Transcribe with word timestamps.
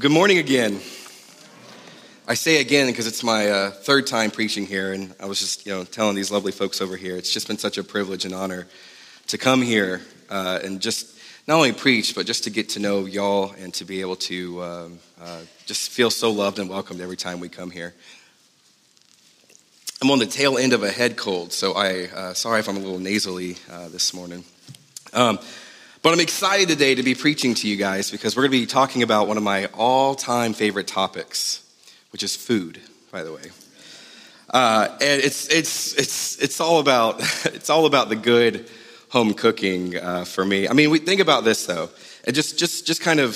Good 0.00 0.12
morning 0.12 0.38
again. 0.38 0.80
I 2.26 2.32
say 2.32 2.62
again 2.62 2.86
because 2.86 3.06
it's 3.06 3.22
my 3.22 3.50
uh, 3.50 3.70
third 3.70 4.06
time 4.06 4.30
preaching 4.30 4.64
here, 4.64 4.94
and 4.94 5.14
I 5.20 5.26
was 5.26 5.38
just 5.38 5.66
you 5.66 5.72
know 5.72 5.84
telling 5.84 6.16
these 6.16 6.30
lovely 6.30 6.52
folks 6.52 6.80
over 6.80 6.96
here. 6.96 7.18
It's 7.18 7.30
just 7.30 7.48
been 7.48 7.58
such 7.58 7.76
a 7.76 7.84
privilege 7.84 8.24
and 8.24 8.32
honor 8.32 8.66
to 9.26 9.36
come 9.36 9.60
here 9.60 10.00
uh, 10.30 10.58
and 10.64 10.80
just 10.80 11.18
not 11.46 11.56
only 11.56 11.72
preach, 11.72 12.14
but 12.14 12.24
just 12.24 12.44
to 12.44 12.50
get 12.50 12.70
to 12.70 12.80
know 12.80 13.04
y'all 13.04 13.52
and 13.58 13.74
to 13.74 13.84
be 13.84 14.00
able 14.00 14.16
to 14.16 14.62
um, 14.62 14.98
uh, 15.20 15.40
just 15.66 15.90
feel 15.90 16.08
so 16.08 16.30
loved 16.30 16.58
and 16.58 16.70
welcomed 16.70 17.02
every 17.02 17.18
time 17.18 17.38
we 17.38 17.50
come 17.50 17.70
here. 17.70 17.92
I'm 20.00 20.10
on 20.10 20.18
the 20.18 20.24
tail 20.24 20.56
end 20.56 20.72
of 20.72 20.82
a 20.82 20.90
head 20.90 21.18
cold, 21.18 21.52
so 21.52 21.74
I 21.74 22.06
uh, 22.06 22.32
sorry 22.32 22.60
if 22.60 22.70
I'm 22.70 22.76
a 22.78 22.80
little 22.80 23.00
nasally 23.00 23.56
uh, 23.70 23.90
this 23.90 24.14
morning. 24.14 24.44
Um, 25.12 25.38
but 26.02 26.14
I'm 26.14 26.20
excited 26.20 26.68
today 26.68 26.94
to 26.94 27.02
be 27.02 27.14
preaching 27.14 27.54
to 27.56 27.68
you 27.68 27.76
guys 27.76 28.10
because 28.10 28.34
we're 28.34 28.44
going 28.44 28.52
to 28.52 28.58
be 28.60 28.66
talking 28.66 29.02
about 29.02 29.28
one 29.28 29.36
of 29.36 29.42
my 29.42 29.66
all 29.74 30.14
time 30.14 30.54
favorite 30.54 30.86
topics, 30.86 31.62
which 32.10 32.22
is 32.22 32.34
food, 32.34 32.80
by 33.12 33.22
the 33.22 33.32
way. 33.32 33.42
Uh, 34.48 34.88
and 34.92 35.20
it's, 35.22 35.48
it's, 35.48 35.94
it's, 35.98 36.38
it's, 36.38 36.58
all 36.58 36.80
about, 36.80 37.20
it's 37.46 37.68
all 37.68 37.84
about 37.84 38.08
the 38.08 38.16
good 38.16 38.66
home 39.10 39.34
cooking 39.34 39.96
uh, 39.96 40.24
for 40.24 40.42
me. 40.42 40.68
I 40.68 40.72
mean, 40.72 40.88
we, 40.88 41.00
think 41.00 41.20
about 41.20 41.44
this 41.44 41.66
though, 41.66 41.90
and 42.24 42.34
just, 42.34 42.58
just, 42.58 42.86
just, 42.86 43.02
kind 43.02 43.20
of, 43.20 43.34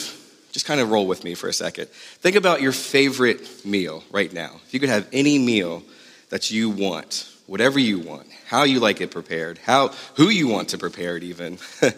just 0.50 0.64
kind 0.64 0.80
of 0.80 0.90
roll 0.90 1.06
with 1.06 1.22
me 1.22 1.34
for 1.34 1.48
a 1.48 1.52
second. 1.52 1.88
Think 1.88 2.34
about 2.34 2.62
your 2.62 2.72
favorite 2.72 3.66
meal 3.66 4.02
right 4.10 4.32
now. 4.32 4.52
If 4.66 4.72
you 4.72 4.80
could 4.80 4.88
have 4.88 5.06
any 5.12 5.38
meal 5.38 5.82
that 6.30 6.50
you 6.50 6.70
want, 6.70 7.30
whatever 7.46 7.78
you 7.78 7.98
want, 7.98 8.26
how 8.46 8.62
you 8.62 8.80
like 8.80 9.02
it 9.02 9.10
prepared, 9.10 9.58
how, 9.58 9.88
who 10.14 10.30
you 10.30 10.48
want 10.48 10.70
to 10.70 10.78
prepare 10.78 11.18
it 11.18 11.22
even. 11.24 11.58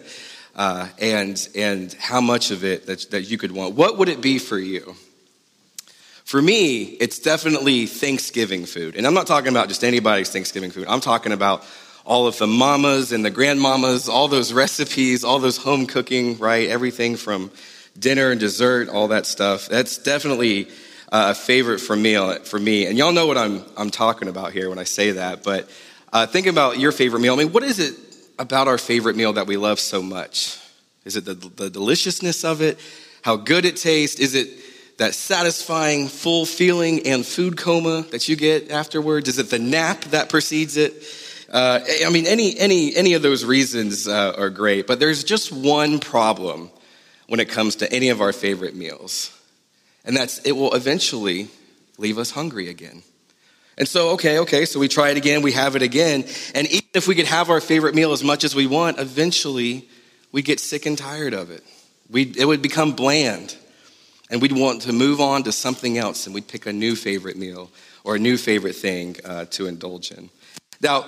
uh, 0.57 0.89
and, 0.99 1.47
and 1.55 1.93
how 1.93 2.19
much 2.19 2.51
of 2.51 2.65
it 2.65 2.87
that, 2.87 3.11
that 3.11 3.29
you 3.29 3.37
could 3.37 3.51
want. 3.51 3.75
What 3.75 3.97
would 3.97 4.09
it 4.09 4.21
be 4.21 4.39
for 4.39 4.57
you? 4.57 4.95
For 6.25 6.41
me, 6.41 6.83
it's 6.83 7.19
definitely 7.19 7.85
Thanksgiving 7.85 8.65
food. 8.65 8.95
And 8.95 9.07
I'm 9.07 9.13
not 9.13 9.27
talking 9.27 9.49
about 9.49 9.69
just 9.69 9.83
anybody's 9.83 10.29
Thanksgiving 10.29 10.71
food. 10.71 10.87
I'm 10.89 10.99
talking 10.99 11.31
about 11.31 11.63
all 12.05 12.27
of 12.27 12.37
the 12.37 12.47
mamas 12.47 13.11
and 13.11 13.23
the 13.23 13.31
grandmamas, 13.31 14.09
all 14.09 14.27
those 14.27 14.51
recipes, 14.63 15.23
all 15.23 15.39
those 15.39 15.57
home 15.57 15.85
cooking, 15.85 16.37
right? 16.37 16.67
Everything 16.67 17.15
from 17.15 17.51
dinner 17.97 18.31
and 18.31 18.39
dessert, 18.39 18.89
all 18.89 19.09
that 19.09 19.25
stuff. 19.25 19.69
That's 19.69 19.97
definitely 19.99 20.65
uh, 21.11 21.29
a 21.31 21.35
favorite 21.35 21.79
for 21.79 21.95
me. 21.95 22.15
For 22.43 22.59
me, 22.59 22.87
and 22.87 22.97
y'all 22.97 23.13
know 23.13 23.27
what 23.27 23.37
I'm 23.37 23.63
I'm 23.77 23.89
talking 23.89 24.27
about 24.27 24.51
here 24.51 24.69
when 24.69 24.79
I 24.79 24.83
say 24.83 25.11
that. 25.11 25.43
But 25.43 25.69
uh, 26.11 26.25
think 26.25 26.47
about 26.47 26.79
your 26.79 26.91
favorite 26.91 27.21
meal. 27.21 27.33
I 27.33 27.37
mean, 27.37 27.51
what 27.51 27.63
is 27.63 27.79
it 27.79 27.95
about 28.39 28.67
our 28.67 28.77
favorite 28.77 29.15
meal 29.15 29.33
that 29.33 29.47
we 29.47 29.57
love 29.57 29.79
so 29.79 30.01
much? 30.01 30.59
Is 31.05 31.15
it 31.15 31.25
the, 31.25 31.33
the 31.33 31.69
deliciousness 31.69 32.43
of 32.43 32.61
it? 32.61 32.79
How 33.21 33.35
good 33.35 33.65
it 33.65 33.77
tastes? 33.77 34.19
Is 34.19 34.35
it 34.35 34.49
that 34.97 35.13
satisfying, 35.13 36.07
full 36.07 36.45
feeling 36.45 37.05
and 37.07 37.25
food 37.25 37.57
coma 37.57 38.03
that 38.11 38.27
you 38.27 38.35
get 38.35 38.71
afterwards? 38.71 39.29
Is 39.29 39.39
it 39.39 39.49
the 39.49 39.59
nap 39.59 40.01
that 40.05 40.29
precedes 40.29 40.75
it? 40.77 41.03
Uh, 41.49 41.79
I 42.05 42.09
mean, 42.09 42.25
any, 42.25 42.57
any, 42.57 42.95
any 42.95 43.13
of 43.13 43.21
those 43.21 43.45
reasons 43.45 44.07
uh, 44.07 44.33
are 44.37 44.49
great, 44.49 44.85
but 44.85 44.99
there's 44.99 45.23
just 45.23 45.51
one 45.51 45.99
problem 45.99 46.69
when 47.27 47.39
it 47.39 47.49
comes 47.49 47.77
to 47.77 47.91
any 47.91 48.09
of 48.09 48.21
our 48.21 48.33
favorite 48.33 48.75
meals, 48.75 49.31
and 50.03 50.15
that's 50.15 50.39
it 50.39 50.53
will 50.53 50.73
eventually 50.73 51.47
leave 51.97 52.17
us 52.17 52.31
hungry 52.31 52.69
again. 52.69 53.03
And 53.77 53.87
so, 53.87 54.09
okay, 54.11 54.39
okay, 54.39 54.65
so 54.65 54.79
we 54.79 54.87
try 54.87 55.09
it 55.09 55.17
again, 55.17 55.41
we 55.43 55.51
have 55.51 55.75
it 55.75 55.83
again. 55.83 56.25
And 56.55 56.67
even 56.67 56.89
if 56.95 57.07
we 57.07 57.13
could 57.13 57.27
have 57.27 57.49
our 57.49 57.61
favorite 57.61 57.93
meal 57.93 58.11
as 58.11 58.23
much 58.23 58.43
as 58.43 58.55
we 58.55 58.65
want, 58.65 58.97
eventually 58.99 59.87
we 60.31 60.41
get 60.41 60.59
sick 60.59 60.85
and 60.85 60.97
tired 60.97 61.33
of 61.33 61.51
it. 61.51 61.63
we 62.09 62.33
it 62.37 62.45
would 62.45 62.61
become 62.61 62.93
bland. 62.93 63.55
And 64.29 64.41
we'd 64.41 64.51
want 64.51 64.81
to 64.81 64.93
move 64.93 65.21
on 65.21 65.43
to 65.43 65.53
something 65.53 65.97
else, 65.97 66.25
and 66.25 66.35
we'd 66.35 66.49
pick 66.49 66.65
a 66.65 66.73
new 66.73 66.97
favorite 66.97 67.37
meal 67.37 67.71
or 68.03 68.15
a 68.15 68.19
new 68.19 68.35
favorite 68.35 68.75
thing 68.75 69.15
uh, 69.23 69.45
to 69.51 69.67
indulge 69.67 70.11
in. 70.11 70.29
Now, 70.81 71.05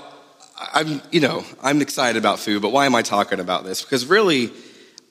I'm, 0.57 1.01
you 1.11 1.19
know, 1.19 1.43
I'm 1.61 1.81
excited 1.81 2.17
about 2.17 2.39
food, 2.39 2.61
but 2.61 2.71
why 2.71 2.85
am 2.85 2.95
I 2.95 3.01
talking 3.01 3.41
about 3.41 3.65
this? 3.65 3.81
Because 3.81 4.05
really, 4.05 4.51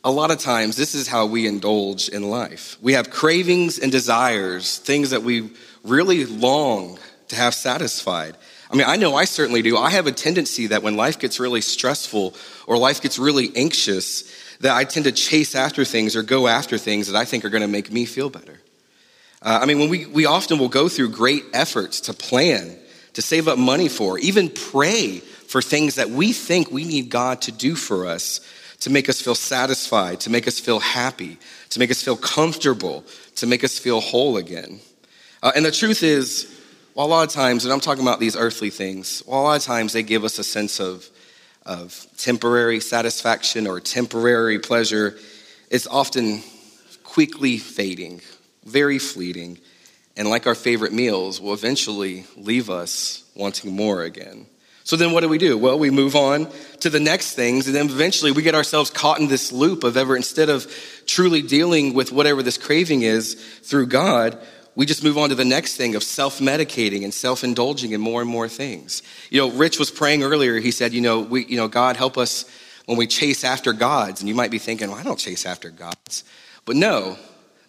a 0.05 0.11
lot 0.11 0.31
of 0.31 0.39
times, 0.39 0.77
this 0.77 0.95
is 0.95 1.07
how 1.07 1.27
we 1.27 1.47
indulge 1.47 2.09
in 2.09 2.31
life. 2.31 2.79
We 2.81 2.95
have 2.95 3.11
cravings 3.11 3.79
and 3.79 3.93
desires, 3.93 4.79
things 4.79 5.11
that 5.11 5.23
we 5.23 5.51
really 5.85 6.25
long 6.25 6.99
to 7.29 7.37
have 7.37 7.55
satisfied. 7.55 8.37
I 8.71 8.77
mean, 8.77 8.87
I 8.87 8.97
know 8.97 9.15
I 9.15 9.25
certainly 9.25 9.63
do. 9.63 9.77
I 9.77 9.91
have 9.91 10.07
a 10.07 10.13
tendency 10.13 10.69
that 10.69 10.83
when 10.83 10.97
life 10.97 11.19
gets 11.19 11.41
really 11.41 11.61
stressful 11.61 12.35
or 12.67 12.77
life 12.77 13.01
gets 13.01 13.19
really 13.19 13.51
anxious, 13.57 14.25
that 14.61 14.77
I 14.77 14.85
tend 14.85 15.05
to 15.05 15.13
chase 15.13 15.55
after 15.55 15.85
things 15.85 16.17
or 16.17 16.23
go 16.23 16.49
after 16.49 16.77
things 16.77 17.07
that 17.07 17.17
I 17.17 17.25
think 17.25 17.45
are 17.45 17.51
going 17.51 17.63
to 17.63 17.69
make 17.69 17.91
me 17.91 18.05
feel 18.05 18.29
better. 18.29 18.61
Uh, 19.41 19.61
I 19.63 19.67
mean, 19.67 19.79
when 19.79 19.89
we, 19.89 20.07
we 20.07 20.27
often 20.27 20.59
will 20.59 20.69
go 20.69 20.89
through 20.89 21.11
great 21.11 21.45
efforts 21.55 22.01
to 22.03 22.13
plan, 22.13 22.77
to 23.15 23.23
save 23.23 23.49
up 23.49 23.59
money 23.59 23.89
for, 23.89 24.19
even 24.19 24.51
pray 24.51 25.19
for 25.19 25.63
things 25.63 25.95
that 25.95 26.11
we 26.11 26.33
think 26.33 26.71
we 26.71 26.85
need 26.85 27.09
God 27.09 27.41
to 27.43 27.53
do 27.53 27.75
for 27.75 28.07
us 28.07 28.41
to 28.81 28.91
make 28.91 29.09
us 29.09 29.21
feel 29.21 29.35
satisfied, 29.35 30.21
to 30.21 30.31
make 30.31 30.47
us 30.47 30.61
feel 30.61 30.79
happy, 30.79 31.39
to 31.71 31.79
make 31.79 31.91
us 31.91 32.03
feel 32.03 32.17
comfortable, 32.17 33.05
to 33.37 33.47
make 33.47 33.65
us 33.65 33.79
feel 33.79 34.01
whole 34.01 34.37
again. 34.37 34.81
Uh, 35.43 35.53
and 35.57 35.65
the 35.65 35.73
truth 35.73 36.03
is, 36.03 36.58
a 36.99 37.07
lot 37.07 37.29
of 37.29 37.33
times, 37.33 37.65
and 37.65 37.73
I'm 37.73 37.81
talking 37.81 38.03
about 38.03 38.19
these 38.19 38.37
earthly 38.37 38.71
things, 38.71 39.23
a 39.27 39.31
lot 39.31 39.57
of 39.57 39.63
times 39.63 39.93
they 39.93 40.03
give 40.03 40.25
us 40.25 40.39
a 40.41 40.45
sense 40.45 40.81
of, 40.81 41.09
of 41.65 42.07
temporary 42.17 42.81
satisfaction 42.81 43.69
or 43.69 43.79
temporary 43.79 44.59
pleasure. 44.59 45.17
It's 45.71 45.87
often 45.87 46.43
quickly 47.05 47.59
fading, 47.59 48.21
very 48.65 48.99
fleeting, 48.99 49.59
and 50.17 50.29
like 50.29 50.49
our 50.49 50.57
favorite 50.57 50.93
meals, 50.93 51.41
will 51.41 51.55
eventually 51.55 52.27
leave 52.37 52.69
us 52.69 53.23
wanting 53.37 53.77
more 53.77 54.03
again. 54.03 54.47
So 54.83 54.97
then 54.97 55.13
what 55.13 55.21
do 55.21 55.29
we 55.29 55.39
do? 55.39 55.57
Well, 55.57 55.79
we 55.79 55.91
move 55.91 56.17
on 56.17 56.51
to 56.81 56.91
the 56.91 56.99
next 56.99 57.35
things, 57.35 57.69
and 57.69 57.77
then 57.77 57.87
eventually 57.87 58.33
we 58.33 58.43
get 58.43 58.57
ourselves 58.57 58.91
caught 58.91 59.21
in 59.21 59.29
this 59.29 59.53
loop 59.53 59.85
of 59.85 59.97
ever, 59.97 60.17
instead 60.17 60.49
of 60.49 60.67
truly 61.07 61.43
dealing 61.43 61.95
with 61.95 62.11
whatever 62.11 62.43
this 62.43 62.59
craving 62.59 63.03
is 63.03 63.35
through 63.63 63.87
God, 63.87 64.37
we 64.79 64.87
just 64.87 65.03
move 65.03 65.19
on 65.19 65.31
to 65.31 65.35
the 65.35 65.45
next 65.45 65.75
thing 65.75 65.97
of 65.97 66.05
self 66.05 66.39
medicating 66.39 67.03
and 67.03 67.13
self 67.13 67.43
indulging 67.43 67.91
in 67.91 68.01
more 68.01 68.21
and 68.21 68.31
more 68.31 68.49
things. 68.49 69.03
You 69.29 69.41
know, 69.41 69.51
Rich 69.51 69.77
was 69.77 69.91
praying 69.91 70.23
earlier. 70.23 70.61
He 70.61 70.71
said, 70.71 70.93
you 70.93 71.01
know, 71.01 71.19
we, 71.19 71.47
you 71.47 71.57
know, 71.57 71.67
God 71.67 71.97
help 71.97 72.17
us 72.17 72.45
when 72.87 72.97
we 72.97 73.09
chase 73.09 73.43
after 73.43 73.73
gods. 73.73 74.21
And 74.21 74.29
you 74.29 74.37
might 74.37 74.53
be 74.53 74.61
thinking, 74.61 74.89
well, 74.89 74.97
I 74.97 75.03
don't 75.03 75.19
chase 75.19 75.47
after 75.47 75.71
gods. 75.71 76.23
But 76.65 76.77
no, 76.77 77.17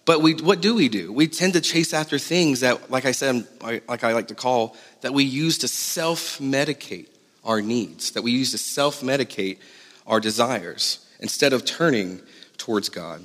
but 0.05 0.21
we, 0.21 0.35
what 0.35 0.61
do 0.61 0.75
we 0.75 0.87
do? 0.87 1.11
We 1.11 1.27
tend 1.27 1.53
to 1.53 1.61
chase 1.61 1.95
after 1.95 2.19
things 2.19 2.59
that, 2.59 2.91
like 2.91 3.05
I 3.05 3.11
said, 3.11 3.47
like 3.59 4.03
I 4.03 4.13
like 4.13 4.27
to 4.27 4.35
call, 4.35 4.77
that 5.01 5.11
we 5.11 5.23
use 5.23 5.57
to 5.59 5.67
self 5.67 6.37
medicate 6.37 7.07
our 7.43 7.59
needs, 7.59 8.11
that 8.11 8.21
we 8.21 8.33
use 8.33 8.51
to 8.51 8.59
self 8.59 9.01
medicate 9.01 9.57
our 10.05 10.19
desires 10.19 11.03
instead 11.19 11.53
of 11.53 11.65
turning 11.65 12.21
towards 12.59 12.89
God. 12.89 13.23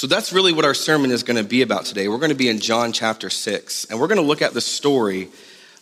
So 0.00 0.06
that's 0.06 0.32
really 0.32 0.54
what 0.54 0.64
our 0.64 0.72
sermon 0.72 1.10
is 1.10 1.22
going 1.22 1.36
to 1.36 1.44
be 1.44 1.60
about 1.60 1.84
today. 1.84 2.08
We're 2.08 2.16
going 2.16 2.30
to 2.30 2.34
be 2.34 2.48
in 2.48 2.58
John 2.58 2.90
chapter 2.90 3.28
6, 3.28 3.84
and 3.84 4.00
we're 4.00 4.06
going 4.06 4.16
to 4.16 4.26
look 4.26 4.40
at 4.40 4.54
the 4.54 4.60
story 4.62 5.28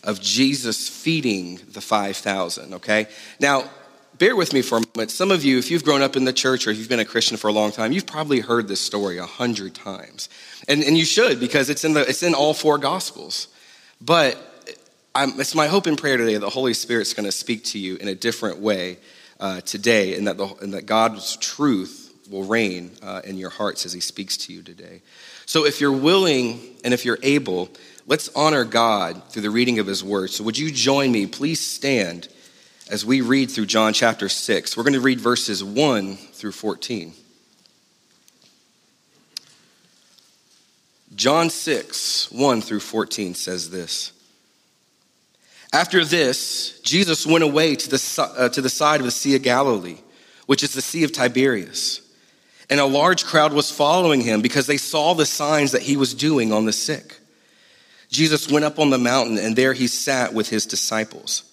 of 0.03 0.19
Jesus 0.19 0.89
feeding 0.89 1.57
the 1.71 1.79
5,000, 1.79 2.73
okay? 2.73 3.07
Now, 3.39 3.69
bear 4.17 4.35
with 4.35 4.51
me 4.51 4.61
for 4.61 4.79
a 4.79 4.81
moment. 4.81 5.11
Some 5.11 5.31
of 5.31 5.45
you, 5.45 5.57
if 5.57 5.71
you've 5.71 5.85
grown 5.85 6.01
up 6.01 6.17
in 6.17 6.25
the 6.25 6.33
church 6.33 6.67
or 6.67 6.71
if 6.71 6.77
you've 6.77 6.89
been 6.89 6.99
a 6.99 7.05
Christian 7.05 7.37
for 7.37 7.47
a 7.47 7.53
long 7.53 7.71
time, 7.71 7.93
you've 7.93 8.07
probably 8.07 8.41
heard 8.41 8.67
this 8.67 8.81
story 8.81 9.19
a 9.19 9.25
hundred 9.25 9.73
times. 9.73 10.27
And, 10.67 10.83
and 10.83 10.97
you 10.97 11.05
should 11.05 11.39
because 11.39 11.69
it's 11.69 11.85
in, 11.85 11.93
the, 11.93 12.01
it's 12.01 12.21
in 12.21 12.33
all 12.33 12.53
four 12.53 12.77
Gospels. 12.77 13.47
But 14.01 14.37
I'm, 15.15 15.39
it's 15.39 15.55
my 15.55 15.67
hope 15.67 15.87
and 15.87 15.97
prayer 15.97 16.17
today 16.17 16.33
that 16.33 16.41
the 16.41 16.49
Holy 16.49 16.73
Spirit's 16.73 17.13
going 17.13 17.23
to 17.25 17.31
speak 17.31 17.63
to 17.67 17.79
you 17.79 17.95
in 17.95 18.09
a 18.09 18.15
different 18.15 18.59
way 18.59 18.97
uh, 19.39 19.61
today 19.61 20.17
and 20.17 20.27
that, 20.27 20.35
the, 20.35 20.47
and 20.61 20.73
that 20.73 20.85
God's 20.85 21.37
truth 21.37 21.98
will 22.29 22.43
reign 22.43 22.91
uh, 23.01 23.21
in 23.23 23.37
your 23.37 23.49
hearts 23.49 23.85
as 23.85 23.93
he 23.93 23.99
speaks 23.99 24.37
to 24.37 24.53
you 24.53 24.61
today. 24.61 25.01
So, 25.45 25.65
if 25.65 25.81
you're 25.81 25.91
willing 25.91 26.59
and 26.83 26.93
if 26.93 27.05
you're 27.05 27.19
able, 27.23 27.69
let's 28.05 28.29
honor 28.35 28.63
God 28.63 29.21
through 29.29 29.41
the 29.41 29.49
reading 29.49 29.79
of 29.79 29.87
his 29.87 30.03
word. 30.03 30.29
So, 30.29 30.43
would 30.43 30.57
you 30.57 30.71
join 30.71 31.11
me? 31.11 31.25
Please 31.25 31.59
stand 31.65 32.27
as 32.89 33.05
we 33.05 33.21
read 33.21 33.51
through 33.51 33.65
John 33.65 33.93
chapter 33.93 34.29
6. 34.29 34.77
We're 34.77 34.83
going 34.83 34.93
to 34.93 34.99
read 34.99 35.19
verses 35.19 35.63
1 35.63 36.15
through 36.15 36.51
14. 36.51 37.13
John 41.15 41.49
6, 41.49 42.31
1 42.31 42.61
through 42.61 42.79
14 42.79 43.33
says 43.35 43.69
this. 43.69 44.13
After 45.73 46.03
this, 46.03 46.79
Jesus 46.81 47.27
went 47.27 47.43
away 47.43 47.75
to 47.75 47.89
the, 47.89 48.35
uh, 48.37 48.49
to 48.49 48.61
the 48.61 48.69
side 48.69 49.01
of 49.01 49.05
the 49.05 49.11
Sea 49.11 49.35
of 49.35 49.43
Galilee, 49.43 49.97
which 50.45 50.63
is 50.63 50.73
the 50.73 50.81
Sea 50.81 51.03
of 51.03 51.11
Tiberias. 51.11 52.01
And 52.69 52.79
a 52.79 52.85
large 52.85 53.25
crowd 53.25 53.51
was 53.53 53.71
following 53.71 54.21
him 54.21 54.41
because 54.41 54.67
they 54.67 54.77
saw 54.77 55.13
the 55.13 55.25
signs 55.25 55.71
that 55.71 55.81
he 55.81 55.97
was 55.97 56.13
doing 56.13 56.53
on 56.53 56.65
the 56.65 56.73
sick. 56.73 57.19
Jesus 58.09 58.49
went 58.49 58.65
up 58.65 58.79
on 58.79 58.89
the 58.89 58.97
mountain, 58.97 59.37
and 59.37 59.55
there 59.55 59.73
he 59.73 59.87
sat 59.87 60.33
with 60.33 60.49
his 60.49 60.65
disciples. 60.65 61.43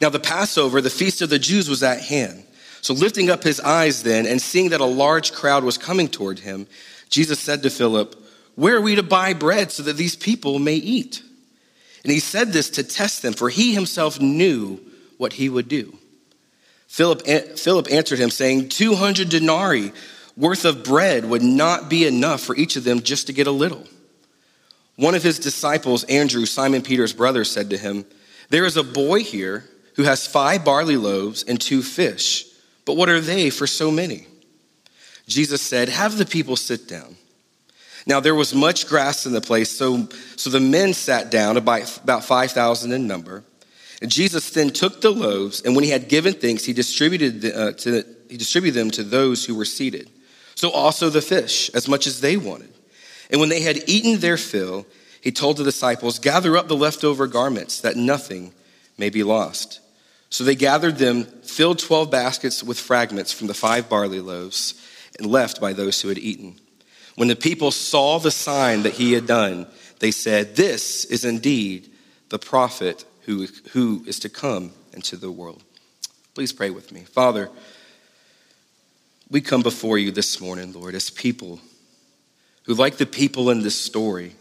Now, 0.00 0.10
the 0.10 0.20
Passover, 0.20 0.80
the 0.80 0.90
feast 0.90 1.22
of 1.22 1.30
the 1.30 1.38
Jews, 1.38 1.68
was 1.68 1.82
at 1.82 2.00
hand. 2.00 2.44
So, 2.80 2.94
lifting 2.94 3.30
up 3.30 3.42
his 3.42 3.60
eyes 3.60 4.02
then, 4.02 4.26
and 4.26 4.40
seeing 4.40 4.70
that 4.70 4.80
a 4.80 4.86
large 4.86 5.32
crowd 5.32 5.64
was 5.64 5.76
coming 5.76 6.08
toward 6.08 6.38
him, 6.38 6.66
Jesus 7.08 7.40
said 7.40 7.62
to 7.62 7.70
Philip, 7.70 8.14
Where 8.54 8.76
are 8.76 8.80
we 8.80 8.94
to 8.94 9.02
buy 9.02 9.34
bread 9.34 9.72
so 9.72 9.82
that 9.82 9.96
these 9.96 10.16
people 10.16 10.58
may 10.58 10.76
eat? 10.76 11.22
And 12.04 12.12
he 12.12 12.20
said 12.20 12.52
this 12.52 12.70
to 12.70 12.82
test 12.82 13.22
them, 13.22 13.32
for 13.32 13.48
he 13.48 13.74
himself 13.74 14.20
knew 14.20 14.80
what 15.16 15.34
he 15.34 15.48
would 15.48 15.68
do. 15.68 15.98
Philip, 16.86 17.26
Philip 17.58 17.88
answered 17.90 18.18
him, 18.18 18.30
saying, 18.30 18.70
200 18.70 19.28
denarii 19.28 19.92
worth 20.38 20.64
of 20.64 20.84
bread 20.84 21.24
would 21.24 21.42
not 21.42 21.90
be 21.90 22.06
enough 22.06 22.40
for 22.40 22.56
each 22.56 22.76
of 22.76 22.84
them 22.84 23.02
just 23.02 23.26
to 23.26 23.32
get 23.32 23.48
a 23.48 23.52
little. 23.52 23.84
One 24.96 25.14
of 25.14 25.22
his 25.22 25.38
disciples, 25.38 26.04
Andrew, 26.04 26.46
Simon 26.46 26.82
Peter's 26.82 27.12
brother, 27.12 27.44
said 27.44 27.70
to 27.70 27.76
him, 27.76 28.06
There 28.48 28.64
is 28.64 28.76
a 28.76 28.82
boy 28.82 29.24
here 29.24 29.68
who 29.96 30.04
has 30.04 30.26
five 30.26 30.64
barley 30.64 30.96
loaves 30.96 31.42
and 31.42 31.60
two 31.60 31.82
fish, 31.82 32.46
but 32.84 32.96
what 32.96 33.08
are 33.08 33.20
they 33.20 33.50
for 33.50 33.66
so 33.66 33.90
many? 33.90 34.26
Jesus 35.26 35.60
said, 35.60 35.88
Have 35.88 36.16
the 36.16 36.24
people 36.24 36.56
sit 36.56 36.88
down. 36.88 37.16
Now 38.06 38.20
there 38.20 38.34
was 38.34 38.54
much 38.54 38.88
grass 38.88 39.26
in 39.26 39.32
the 39.32 39.40
place, 39.40 39.70
so, 39.70 40.08
so 40.36 40.50
the 40.50 40.60
men 40.60 40.94
sat 40.94 41.30
down, 41.30 41.56
about, 41.56 41.98
about 42.02 42.24
5,000 42.24 42.92
in 42.92 43.06
number. 43.06 43.44
And 44.00 44.10
Jesus 44.10 44.50
then 44.50 44.70
took 44.70 45.00
the 45.00 45.10
loaves, 45.10 45.62
and 45.62 45.74
when 45.74 45.84
he 45.84 45.90
had 45.90 46.08
given 46.08 46.32
thanks, 46.32 46.64
he 46.64 46.72
distributed, 46.72 47.42
the, 47.42 47.56
uh, 47.56 47.72
to, 47.72 48.04
he 48.30 48.36
distributed 48.36 48.78
them 48.78 48.90
to 48.92 49.02
those 49.02 49.44
who 49.44 49.56
were 49.56 49.64
seated. 49.64 50.08
So 50.58 50.70
also 50.70 51.08
the 51.08 51.22
fish, 51.22 51.70
as 51.72 51.86
much 51.86 52.08
as 52.08 52.20
they 52.20 52.36
wanted. 52.36 52.74
And 53.30 53.38
when 53.38 53.48
they 53.48 53.60
had 53.60 53.88
eaten 53.88 54.18
their 54.18 54.36
fill, 54.36 54.86
he 55.20 55.30
told 55.30 55.56
the 55.56 55.62
disciples, 55.62 56.18
Gather 56.18 56.56
up 56.56 56.66
the 56.66 56.74
leftover 56.74 57.28
garments, 57.28 57.80
that 57.82 57.94
nothing 57.94 58.52
may 58.98 59.08
be 59.08 59.22
lost. 59.22 59.78
So 60.30 60.42
they 60.42 60.56
gathered 60.56 60.96
them, 60.96 61.26
filled 61.44 61.78
12 61.78 62.10
baskets 62.10 62.64
with 62.64 62.76
fragments 62.76 63.32
from 63.32 63.46
the 63.46 63.54
five 63.54 63.88
barley 63.88 64.18
loaves, 64.18 64.74
and 65.16 65.28
left 65.28 65.60
by 65.60 65.74
those 65.74 66.02
who 66.02 66.08
had 66.08 66.18
eaten. 66.18 66.56
When 67.14 67.28
the 67.28 67.36
people 67.36 67.70
saw 67.70 68.18
the 68.18 68.32
sign 68.32 68.82
that 68.82 68.94
he 68.94 69.12
had 69.12 69.28
done, 69.28 69.68
they 70.00 70.10
said, 70.10 70.56
This 70.56 71.04
is 71.04 71.24
indeed 71.24 71.88
the 72.30 72.38
prophet 72.40 73.04
who, 73.26 73.46
who 73.70 74.02
is 74.08 74.18
to 74.18 74.28
come 74.28 74.72
into 74.92 75.16
the 75.16 75.30
world. 75.30 75.62
Please 76.34 76.52
pray 76.52 76.70
with 76.70 76.90
me. 76.90 77.02
Father, 77.02 77.48
we 79.30 79.40
come 79.40 79.62
before 79.62 79.98
you 79.98 80.10
this 80.10 80.40
morning, 80.40 80.72
Lord, 80.72 80.94
as 80.94 81.10
people 81.10 81.60
who, 82.64 82.74
like 82.74 82.96
the 82.96 83.06
people 83.06 83.50
in 83.50 83.62
this 83.62 83.78
story, 83.78 84.34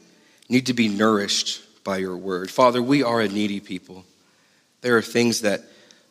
need 0.49 0.67
to 0.67 0.73
be 0.73 0.87
nourished 0.87 1.61
by 1.83 1.97
your 1.97 2.15
word. 2.15 2.49
Father, 2.49 2.81
we 2.81 3.03
are 3.03 3.21
a 3.21 3.27
needy 3.27 3.59
people. 3.59 4.05
There 4.81 4.97
are 4.97 5.01
things 5.01 5.41
that 5.41 5.61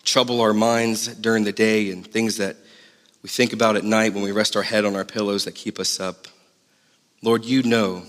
trouble 0.04 0.40
our 0.40 0.52
minds 0.52 1.06
during 1.06 1.44
the 1.44 1.52
day 1.52 1.90
and 1.90 2.06
things 2.06 2.36
that 2.36 2.56
we 3.22 3.28
think 3.28 3.52
about 3.52 3.76
at 3.76 3.84
night 3.84 4.14
when 4.14 4.22
we 4.22 4.32
rest 4.32 4.56
our 4.56 4.62
head 4.62 4.84
on 4.84 4.94
our 4.94 5.04
pillows 5.04 5.44
that 5.44 5.54
keep 5.54 5.78
us 5.78 5.98
up. 5.98 6.26
Lord, 7.22 7.44
you 7.44 7.62
know 7.62 8.04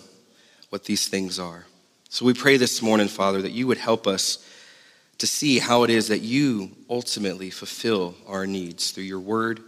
what 0.70 0.84
these 0.84 1.08
things 1.08 1.40
are. 1.40 1.66
So 2.10 2.26
we 2.26 2.34
pray 2.34 2.58
this 2.58 2.82
morning, 2.82 3.08
Father, 3.08 3.42
that 3.42 3.52
you 3.52 3.68
would 3.68 3.78
help 3.78 4.06
us 4.06 4.46
to 5.18 5.28
see 5.28 5.60
how 5.60 5.84
it 5.84 5.90
is 5.90 6.10
that 6.10 6.20
you 6.20 6.72
ultimately 6.90 7.50
fulfill 7.50 8.16
our 8.28 8.46
needs 8.46 8.92
through 8.92 9.06
your 9.06 9.20
word, 9.20 9.62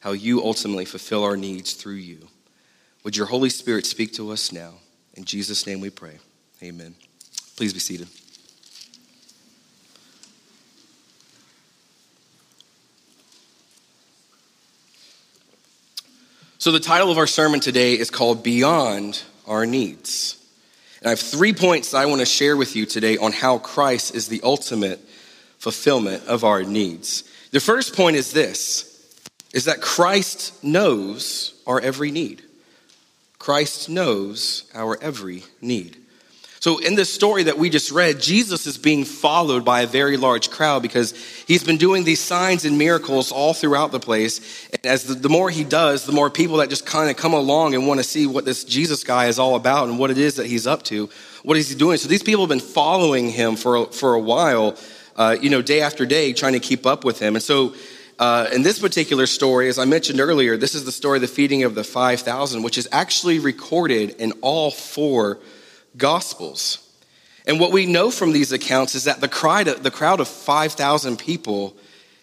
how 0.00 0.12
you 0.12 0.42
ultimately 0.42 0.84
fulfill 0.84 1.24
our 1.24 1.36
needs 1.36 1.72
through 1.72 1.94
you. 1.94 2.28
Would 3.04 3.16
your 3.16 3.26
Holy 3.26 3.50
Spirit 3.50 3.86
speak 3.86 4.12
to 4.14 4.30
us 4.30 4.52
now? 4.52 4.74
In 5.14 5.24
Jesus' 5.24 5.66
name 5.66 5.80
we 5.80 5.90
pray. 5.90 6.18
Amen. 6.62 6.94
Please 7.56 7.72
be 7.72 7.78
seated. 7.78 8.08
So, 16.58 16.72
the 16.72 16.80
title 16.80 17.12
of 17.12 17.18
our 17.18 17.28
sermon 17.28 17.60
today 17.60 17.94
is 17.96 18.10
called 18.10 18.42
Beyond 18.42 19.22
Our 19.46 19.66
Needs. 19.66 20.36
And 21.00 21.06
I 21.06 21.10
have 21.10 21.20
three 21.20 21.52
points 21.52 21.94
I 21.94 22.06
want 22.06 22.20
to 22.20 22.26
share 22.26 22.56
with 22.56 22.74
you 22.74 22.86
today 22.86 23.16
on 23.18 23.30
how 23.30 23.58
Christ 23.58 24.14
is 24.16 24.26
the 24.26 24.40
ultimate 24.42 24.98
fulfillment 25.58 26.24
of 26.26 26.42
our 26.42 26.64
needs. 26.64 27.22
The 27.52 27.60
first 27.60 27.94
point 27.94 28.16
is 28.16 28.32
this 28.32 28.95
is 29.52 29.66
that 29.66 29.80
Christ 29.80 30.62
knows 30.62 31.54
our 31.66 31.80
every 31.80 32.10
need. 32.10 32.42
Christ 33.38 33.88
knows 33.88 34.64
our 34.74 34.98
every 35.00 35.44
need. 35.60 35.96
So, 36.66 36.78
in 36.78 36.96
this 36.96 37.12
story 37.12 37.44
that 37.44 37.58
we 37.58 37.70
just 37.70 37.92
read, 37.92 38.18
Jesus 38.18 38.66
is 38.66 38.76
being 38.76 39.04
followed 39.04 39.64
by 39.64 39.82
a 39.82 39.86
very 39.86 40.16
large 40.16 40.50
crowd 40.50 40.82
because 40.82 41.12
he's 41.46 41.62
been 41.62 41.76
doing 41.76 42.02
these 42.02 42.18
signs 42.18 42.64
and 42.64 42.76
miracles 42.76 43.30
all 43.30 43.54
throughout 43.54 43.92
the 43.92 44.00
place. 44.00 44.68
And 44.72 44.84
as 44.84 45.04
the, 45.04 45.14
the 45.14 45.28
more 45.28 45.48
he 45.48 45.62
does, 45.62 46.06
the 46.06 46.12
more 46.12 46.28
people 46.28 46.56
that 46.56 46.68
just 46.68 46.84
kind 46.84 47.08
of 47.08 47.16
come 47.16 47.34
along 47.34 47.74
and 47.74 47.86
want 47.86 48.00
to 48.00 48.04
see 48.04 48.26
what 48.26 48.44
this 48.44 48.64
Jesus 48.64 49.04
guy 49.04 49.26
is 49.26 49.38
all 49.38 49.54
about 49.54 49.88
and 49.88 49.96
what 49.96 50.10
it 50.10 50.18
is 50.18 50.34
that 50.36 50.46
he's 50.46 50.66
up 50.66 50.82
to. 50.84 51.08
What 51.44 51.56
is 51.56 51.68
he 51.68 51.76
doing? 51.76 51.98
So, 51.98 52.08
these 52.08 52.24
people 52.24 52.42
have 52.42 52.48
been 52.48 52.58
following 52.58 53.28
him 53.28 53.54
for, 53.54 53.86
for 53.92 54.14
a 54.14 54.20
while, 54.20 54.76
uh, 55.14 55.36
you 55.40 55.50
know, 55.50 55.62
day 55.62 55.82
after 55.82 56.04
day, 56.04 56.32
trying 56.32 56.54
to 56.54 56.58
keep 56.58 56.84
up 56.84 57.04
with 57.04 57.20
him. 57.20 57.36
And 57.36 57.42
so, 57.44 57.74
uh, 58.18 58.48
in 58.52 58.62
this 58.62 58.78
particular 58.78 59.26
story, 59.26 59.68
as 59.68 59.78
I 59.78 59.84
mentioned 59.84 60.20
earlier, 60.20 60.56
this 60.56 60.74
is 60.74 60.84
the 60.84 60.92
story 60.92 61.18
of 61.18 61.22
the 61.22 61.28
feeding 61.28 61.64
of 61.64 61.74
the 61.74 61.84
5,000, 61.84 62.62
which 62.62 62.78
is 62.78 62.88
actually 62.90 63.38
recorded 63.38 64.10
in 64.18 64.32
all 64.40 64.70
four 64.70 65.38
Gospels. 65.96 66.78
And 67.46 67.60
what 67.60 67.72
we 67.72 67.86
know 67.86 68.10
from 68.10 68.32
these 68.32 68.52
accounts 68.52 68.94
is 68.94 69.04
that 69.04 69.20
the 69.20 69.28
crowd, 69.28 69.66
the 69.66 69.90
crowd 69.90 70.20
of 70.20 70.28
5,000 70.28 71.16
people 71.16 71.76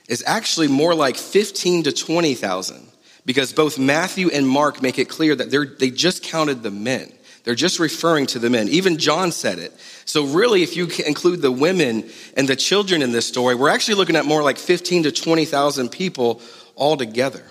is 0.07 0.23
actually 0.27 0.67
more 0.67 0.93
like 0.93 1.15
15 1.15 1.83
to 1.83 1.91
20,000 1.91 2.87
because 3.25 3.53
both 3.53 3.79
Matthew 3.79 4.29
and 4.29 4.47
Mark 4.47 4.81
make 4.81 4.99
it 4.99 5.09
clear 5.09 5.33
that 5.35 5.77
they 5.79 5.89
just 5.89 6.23
counted 6.23 6.61
the 6.61 6.71
men. 6.71 7.11
They're 7.43 7.55
just 7.55 7.79
referring 7.79 8.27
to 8.27 8.39
the 8.39 8.49
men. 8.49 8.69
Even 8.69 8.97
John 8.97 9.31
said 9.31 9.59
it. 9.59 9.73
So, 10.05 10.25
really, 10.25 10.63
if 10.63 10.77
you 10.77 10.87
include 11.05 11.41
the 11.41 11.51
women 11.51 12.09
and 12.37 12.47
the 12.47 12.55
children 12.55 13.01
in 13.01 13.11
this 13.11 13.27
story, 13.27 13.55
we're 13.55 13.69
actually 13.69 13.95
looking 13.95 14.15
at 14.15 14.25
more 14.25 14.41
like 14.41 14.57
15 14.57 15.03
to 15.03 15.11
20,000 15.11 15.89
people 15.89 16.41
altogether. 16.77 17.43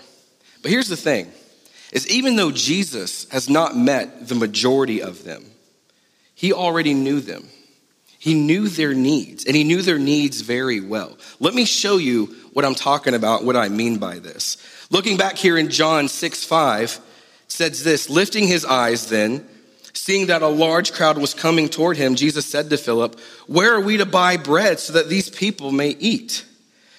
But 0.61 0.71
here's 0.71 0.89
the 0.89 0.97
thing 0.97 1.31
is 1.91 2.09
even 2.09 2.35
though 2.35 2.51
Jesus 2.51 3.29
has 3.29 3.49
not 3.49 3.77
met 3.77 4.27
the 4.27 4.35
majority 4.35 5.01
of 5.01 5.23
them, 5.23 5.45
he 6.33 6.51
already 6.51 6.95
knew 6.95 7.19
them. 7.19 7.47
He 8.17 8.33
knew 8.33 8.69
their 8.69 8.93
needs, 8.93 9.45
and 9.45 9.53
he 9.53 9.65
knew 9.65 9.81
their 9.81 9.99
needs 9.99 10.41
very 10.41 10.79
well. 10.79 11.17
Let 11.41 11.53
me 11.53 11.65
show 11.65 11.97
you 11.97 12.27
what 12.53 12.63
I'm 12.63 12.73
talking 12.73 13.13
about, 13.13 13.43
what 13.43 13.57
I 13.57 13.67
mean 13.67 13.97
by 13.97 14.19
this. 14.19 14.57
Looking 14.89 15.17
back 15.17 15.35
here 15.35 15.57
in 15.57 15.69
John 15.69 16.07
6 16.07 16.43
5, 16.45 16.99
says 17.47 17.83
this 17.83 18.09
Lifting 18.09 18.47
his 18.47 18.65
eyes 18.65 19.09
then, 19.09 19.45
seeing 19.93 20.27
that 20.27 20.41
a 20.41 20.47
large 20.47 20.91
crowd 20.91 21.17
was 21.17 21.33
coming 21.33 21.69
toward 21.69 21.97
him, 21.97 22.15
Jesus 22.15 22.45
said 22.45 22.69
to 22.69 22.77
Philip, 22.77 23.19
Where 23.47 23.73
are 23.75 23.81
we 23.81 23.97
to 23.97 24.05
buy 24.05 24.37
bread 24.37 24.79
so 24.79 24.93
that 24.93 25.09
these 25.09 25.29
people 25.29 25.71
may 25.71 25.89
eat? 25.99 26.45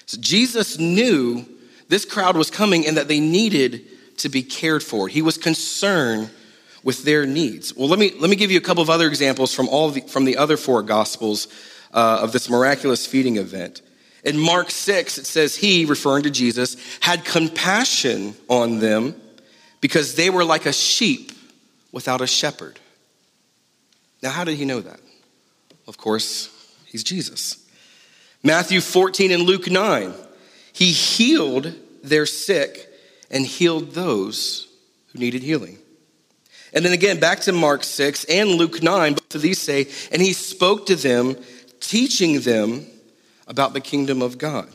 So 0.06 0.18
Jesus 0.20 0.78
knew 0.78 1.44
this 1.88 2.04
crowd 2.04 2.36
was 2.36 2.50
coming 2.50 2.86
and 2.86 2.96
that 2.96 3.08
they 3.08 3.20
needed 3.20 3.84
to 4.18 4.28
be 4.28 4.42
cared 4.42 4.82
for. 4.82 5.08
He 5.08 5.22
was 5.22 5.36
concerned 5.36 6.30
with 6.82 7.04
their 7.04 7.26
needs. 7.26 7.74
Well, 7.74 7.88
let 7.88 7.98
me, 7.98 8.12
let 8.20 8.30
me 8.30 8.36
give 8.36 8.50
you 8.50 8.58
a 8.58 8.62
couple 8.62 8.82
of 8.82 8.90
other 8.90 9.08
examples 9.08 9.54
from, 9.54 9.68
all 9.68 9.90
the, 9.90 10.02
from 10.02 10.24
the 10.24 10.36
other 10.36 10.56
four 10.56 10.82
gospels 10.82 11.48
uh, 11.92 12.18
of 12.22 12.32
this 12.32 12.50
miraculous 12.50 13.06
feeding 13.06 13.36
event. 13.38 13.80
In 14.22 14.38
Mark 14.38 14.70
6, 14.70 15.18
it 15.18 15.26
says, 15.26 15.56
He, 15.56 15.84
referring 15.84 16.22
to 16.24 16.30
Jesus, 16.30 16.76
had 17.00 17.24
compassion 17.24 18.34
on 18.48 18.78
them 18.78 19.14
because 19.80 20.14
they 20.14 20.30
were 20.30 20.44
like 20.44 20.66
a 20.66 20.72
sheep 20.72 21.32
without 21.92 22.20
a 22.20 22.26
shepherd. 22.26 22.78
Now, 24.24 24.30
how 24.30 24.44
did 24.44 24.56
he 24.56 24.64
know 24.64 24.80
that? 24.80 25.00
Of 25.86 25.98
course, 25.98 26.48
he's 26.86 27.04
Jesus. 27.04 27.62
Matthew 28.42 28.80
14 28.80 29.30
and 29.30 29.42
Luke 29.42 29.70
9, 29.70 30.14
he 30.72 30.92
healed 30.92 31.74
their 32.02 32.24
sick 32.24 32.88
and 33.30 33.44
healed 33.44 33.90
those 33.90 34.66
who 35.12 35.18
needed 35.18 35.42
healing. 35.42 35.76
And 36.72 36.82
then 36.86 36.94
again, 36.94 37.20
back 37.20 37.40
to 37.40 37.52
Mark 37.52 37.84
6 37.84 38.24
and 38.24 38.52
Luke 38.52 38.82
9, 38.82 39.12
both 39.12 39.34
of 39.34 39.42
these 39.42 39.60
say, 39.60 39.88
and 40.10 40.22
he 40.22 40.32
spoke 40.32 40.86
to 40.86 40.96
them, 40.96 41.36
teaching 41.80 42.40
them 42.40 42.86
about 43.46 43.74
the 43.74 43.80
kingdom 43.80 44.22
of 44.22 44.38
God. 44.38 44.70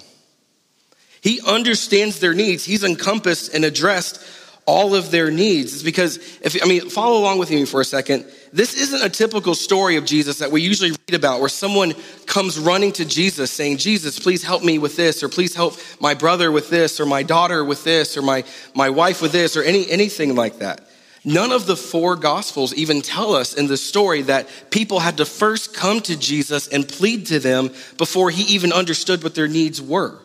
He 1.21 1.41
understands 1.41 2.19
their 2.19 2.35
needs. 2.35 2.65
He's 2.65 2.83
encompassed 2.83 3.55
and 3.55 3.65
addressed 3.65 4.23
all 4.67 4.93
of 4.93 5.09
their 5.09 5.31
needs. 5.31 5.73
It's 5.73 5.81
because, 5.81 6.17
if 6.41 6.55
I 6.63 6.67
mean, 6.67 6.87
follow 6.89 7.19
along 7.19 7.39
with 7.39 7.49
me 7.49 7.65
for 7.65 7.81
a 7.81 7.85
second. 7.85 8.31
This 8.51 8.73
isn't 8.73 9.03
a 9.03 9.09
typical 9.09 9.53
story 9.53 9.95
of 9.95 10.05
Jesus 10.05 10.39
that 10.39 10.51
we 10.51 10.61
usually 10.61 10.91
read 10.91 11.13
about 11.13 11.39
where 11.39 11.49
someone 11.49 11.93
comes 12.25 12.57
running 12.57 12.91
to 12.93 13.05
Jesus 13.05 13.51
saying, 13.51 13.77
Jesus, 13.77 14.19
please 14.19 14.43
help 14.43 14.63
me 14.63 14.79
with 14.79 14.95
this, 14.95 15.21
or 15.21 15.29
please 15.29 15.55
help 15.55 15.75
my 15.99 16.13
brother 16.13 16.51
with 16.51 16.69
this, 16.69 16.99
or 16.99 17.05
my 17.05 17.21
daughter 17.23 17.63
with 17.63 17.83
this, 17.83 18.17
or 18.17 18.21
my, 18.21 18.43
my 18.73 18.89
wife 18.89 19.21
with 19.21 19.31
this, 19.31 19.55
or 19.55 19.63
any, 19.63 19.89
anything 19.89 20.35
like 20.35 20.59
that. 20.59 20.87
None 21.25 21.51
of 21.51 21.65
the 21.65 21.75
four 21.75 22.15
gospels 22.15 22.73
even 22.73 23.01
tell 23.01 23.35
us 23.35 23.53
in 23.53 23.67
the 23.67 23.77
story 23.77 24.21
that 24.23 24.47
people 24.71 24.99
had 24.99 25.17
to 25.17 25.25
first 25.25 25.75
come 25.75 25.99
to 26.01 26.17
Jesus 26.17 26.67
and 26.67 26.87
plead 26.87 27.27
to 27.27 27.39
them 27.39 27.71
before 27.97 28.29
he 28.31 28.43
even 28.55 28.71
understood 28.71 29.23
what 29.23 29.35
their 29.35 29.47
needs 29.47 29.81
were. 29.81 30.17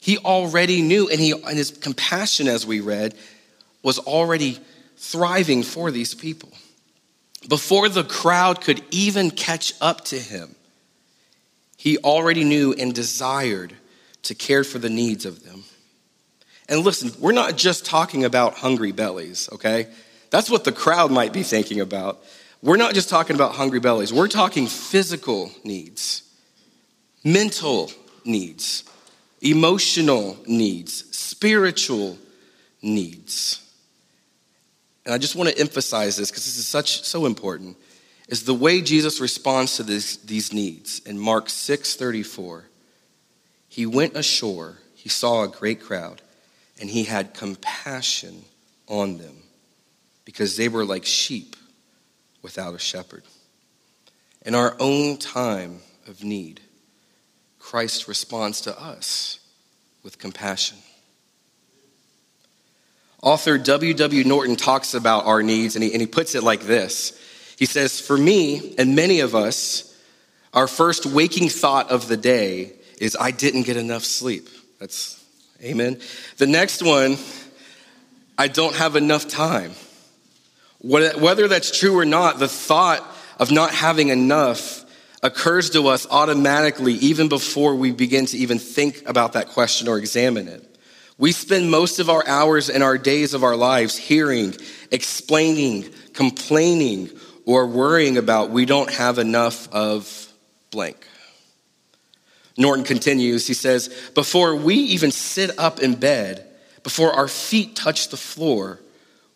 He 0.00 0.16
already 0.18 0.82
knew, 0.82 1.08
and, 1.08 1.20
he, 1.20 1.32
and 1.32 1.58
his 1.58 1.72
compassion, 1.72 2.46
as 2.46 2.64
we 2.64 2.80
read, 2.80 3.14
was 3.82 3.98
already 3.98 4.58
thriving 4.96 5.62
for 5.62 5.90
these 5.90 6.14
people. 6.14 6.50
Before 7.46 7.88
the 7.88 8.04
crowd 8.04 8.60
could 8.60 8.82
even 8.90 9.30
catch 9.30 9.74
up 9.80 10.04
to 10.06 10.18
him, 10.18 10.54
he 11.76 11.98
already 11.98 12.42
knew 12.42 12.72
and 12.72 12.94
desired 12.94 13.74
to 14.24 14.34
care 14.34 14.64
for 14.64 14.78
the 14.78 14.90
needs 14.90 15.24
of 15.24 15.44
them. 15.44 15.64
And 16.68 16.84
listen, 16.84 17.12
we're 17.20 17.32
not 17.32 17.56
just 17.56 17.86
talking 17.86 18.24
about 18.24 18.54
hungry 18.54 18.92
bellies, 18.92 19.48
okay? 19.52 19.86
That's 20.30 20.50
what 20.50 20.64
the 20.64 20.72
crowd 20.72 21.10
might 21.10 21.32
be 21.32 21.42
thinking 21.42 21.80
about. 21.80 22.22
We're 22.60 22.76
not 22.76 22.94
just 22.94 23.08
talking 23.08 23.36
about 23.36 23.54
hungry 23.54 23.80
bellies, 23.80 24.12
we're 24.12 24.28
talking 24.28 24.66
physical 24.66 25.52
needs, 25.64 26.22
mental 27.24 27.92
needs, 28.24 28.82
emotional 29.40 30.36
needs, 30.46 31.16
spiritual 31.16 32.18
needs. 32.82 33.67
And 35.08 35.14
I 35.14 35.18
just 35.18 35.36
want 35.36 35.48
to 35.48 35.58
emphasize 35.58 36.18
this 36.18 36.30
because 36.30 36.44
this 36.44 36.58
is 36.58 36.68
such 36.68 37.02
so 37.02 37.24
important 37.24 37.78
is 38.28 38.44
the 38.44 38.52
way 38.52 38.82
Jesus 38.82 39.22
responds 39.22 39.76
to 39.76 39.82
this, 39.82 40.18
these 40.18 40.52
needs. 40.52 40.98
In 41.06 41.18
Mark 41.18 41.48
6:34, 41.48 42.64
he 43.70 43.86
went 43.86 44.18
ashore, 44.18 44.76
he 44.94 45.08
saw 45.08 45.44
a 45.44 45.48
great 45.48 45.80
crowd, 45.80 46.20
and 46.78 46.90
he 46.90 47.04
had 47.04 47.32
compassion 47.32 48.44
on 48.86 49.16
them 49.16 49.44
because 50.26 50.58
they 50.58 50.68
were 50.68 50.84
like 50.84 51.06
sheep 51.06 51.56
without 52.42 52.74
a 52.74 52.78
shepherd. 52.78 53.22
In 54.42 54.54
our 54.54 54.76
own 54.78 55.16
time 55.16 55.80
of 56.06 56.22
need, 56.22 56.60
Christ 57.58 58.08
responds 58.08 58.60
to 58.60 58.78
us 58.78 59.38
with 60.02 60.18
compassion. 60.18 60.76
Author 63.22 63.58
W.W. 63.58 64.24
Norton 64.24 64.56
talks 64.56 64.94
about 64.94 65.26
our 65.26 65.42
needs, 65.42 65.74
and 65.74 65.82
he, 65.82 65.92
and 65.92 66.00
he 66.00 66.06
puts 66.06 66.34
it 66.34 66.42
like 66.42 66.60
this 66.60 67.18
He 67.58 67.66
says, 67.66 68.00
For 68.00 68.16
me 68.16 68.74
and 68.78 68.94
many 68.94 69.20
of 69.20 69.34
us, 69.34 69.96
our 70.54 70.68
first 70.68 71.06
waking 71.06 71.48
thought 71.48 71.90
of 71.90 72.08
the 72.08 72.16
day 72.16 72.72
is, 73.00 73.16
I 73.18 73.30
didn't 73.30 73.62
get 73.62 73.76
enough 73.76 74.04
sleep. 74.04 74.48
That's 74.78 75.22
amen. 75.62 76.00
The 76.36 76.46
next 76.46 76.82
one, 76.82 77.16
I 78.36 78.48
don't 78.48 78.76
have 78.76 78.96
enough 78.96 79.28
time. 79.28 79.72
Whether 80.80 81.48
that's 81.48 81.76
true 81.76 81.98
or 81.98 82.04
not, 82.04 82.38
the 82.38 82.46
thought 82.46 83.04
of 83.40 83.50
not 83.50 83.74
having 83.74 84.10
enough 84.10 84.84
occurs 85.22 85.70
to 85.70 85.88
us 85.88 86.06
automatically 86.08 86.94
even 86.94 87.28
before 87.28 87.74
we 87.74 87.90
begin 87.90 88.26
to 88.26 88.38
even 88.38 88.60
think 88.60 89.02
about 89.08 89.32
that 89.32 89.48
question 89.48 89.88
or 89.88 89.98
examine 89.98 90.46
it. 90.46 90.67
We 91.18 91.32
spend 91.32 91.70
most 91.70 91.98
of 91.98 92.08
our 92.08 92.26
hours 92.26 92.70
and 92.70 92.82
our 92.82 92.96
days 92.96 93.34
of 93.34 93.42
our 93.42 93.56
lives 93.56 93.96
hearing, 93.96 94.54
explaining, 94.92 95.86
complaining, 96.14 97.10
or 97.44 97.66
worrying 97.66 98.16
about 98.16 98.50
we 98.50 98.64
don't 98.64 98.90
have 98.92 99.18
enough 99.18 99.72
of 99.72 100.32
blank. 100.70 101.06
Norton 102.56 102.84
continues, 102.84 103.46
he 103.46 103.54
says, 103.54 103.88
Before 104.14 104.54
we 104.54 104.74
even 104.74 105.10
sit 105.10 105.58
up 105.58 105.80
in 105.80 105.96
bed, 105.96 106.46
before 106.84 107.12
our 107.12 107.28
feet 107.28 107.74
touch 107.74 108.08
the 108.10 108.16
floor, 108.16 108.80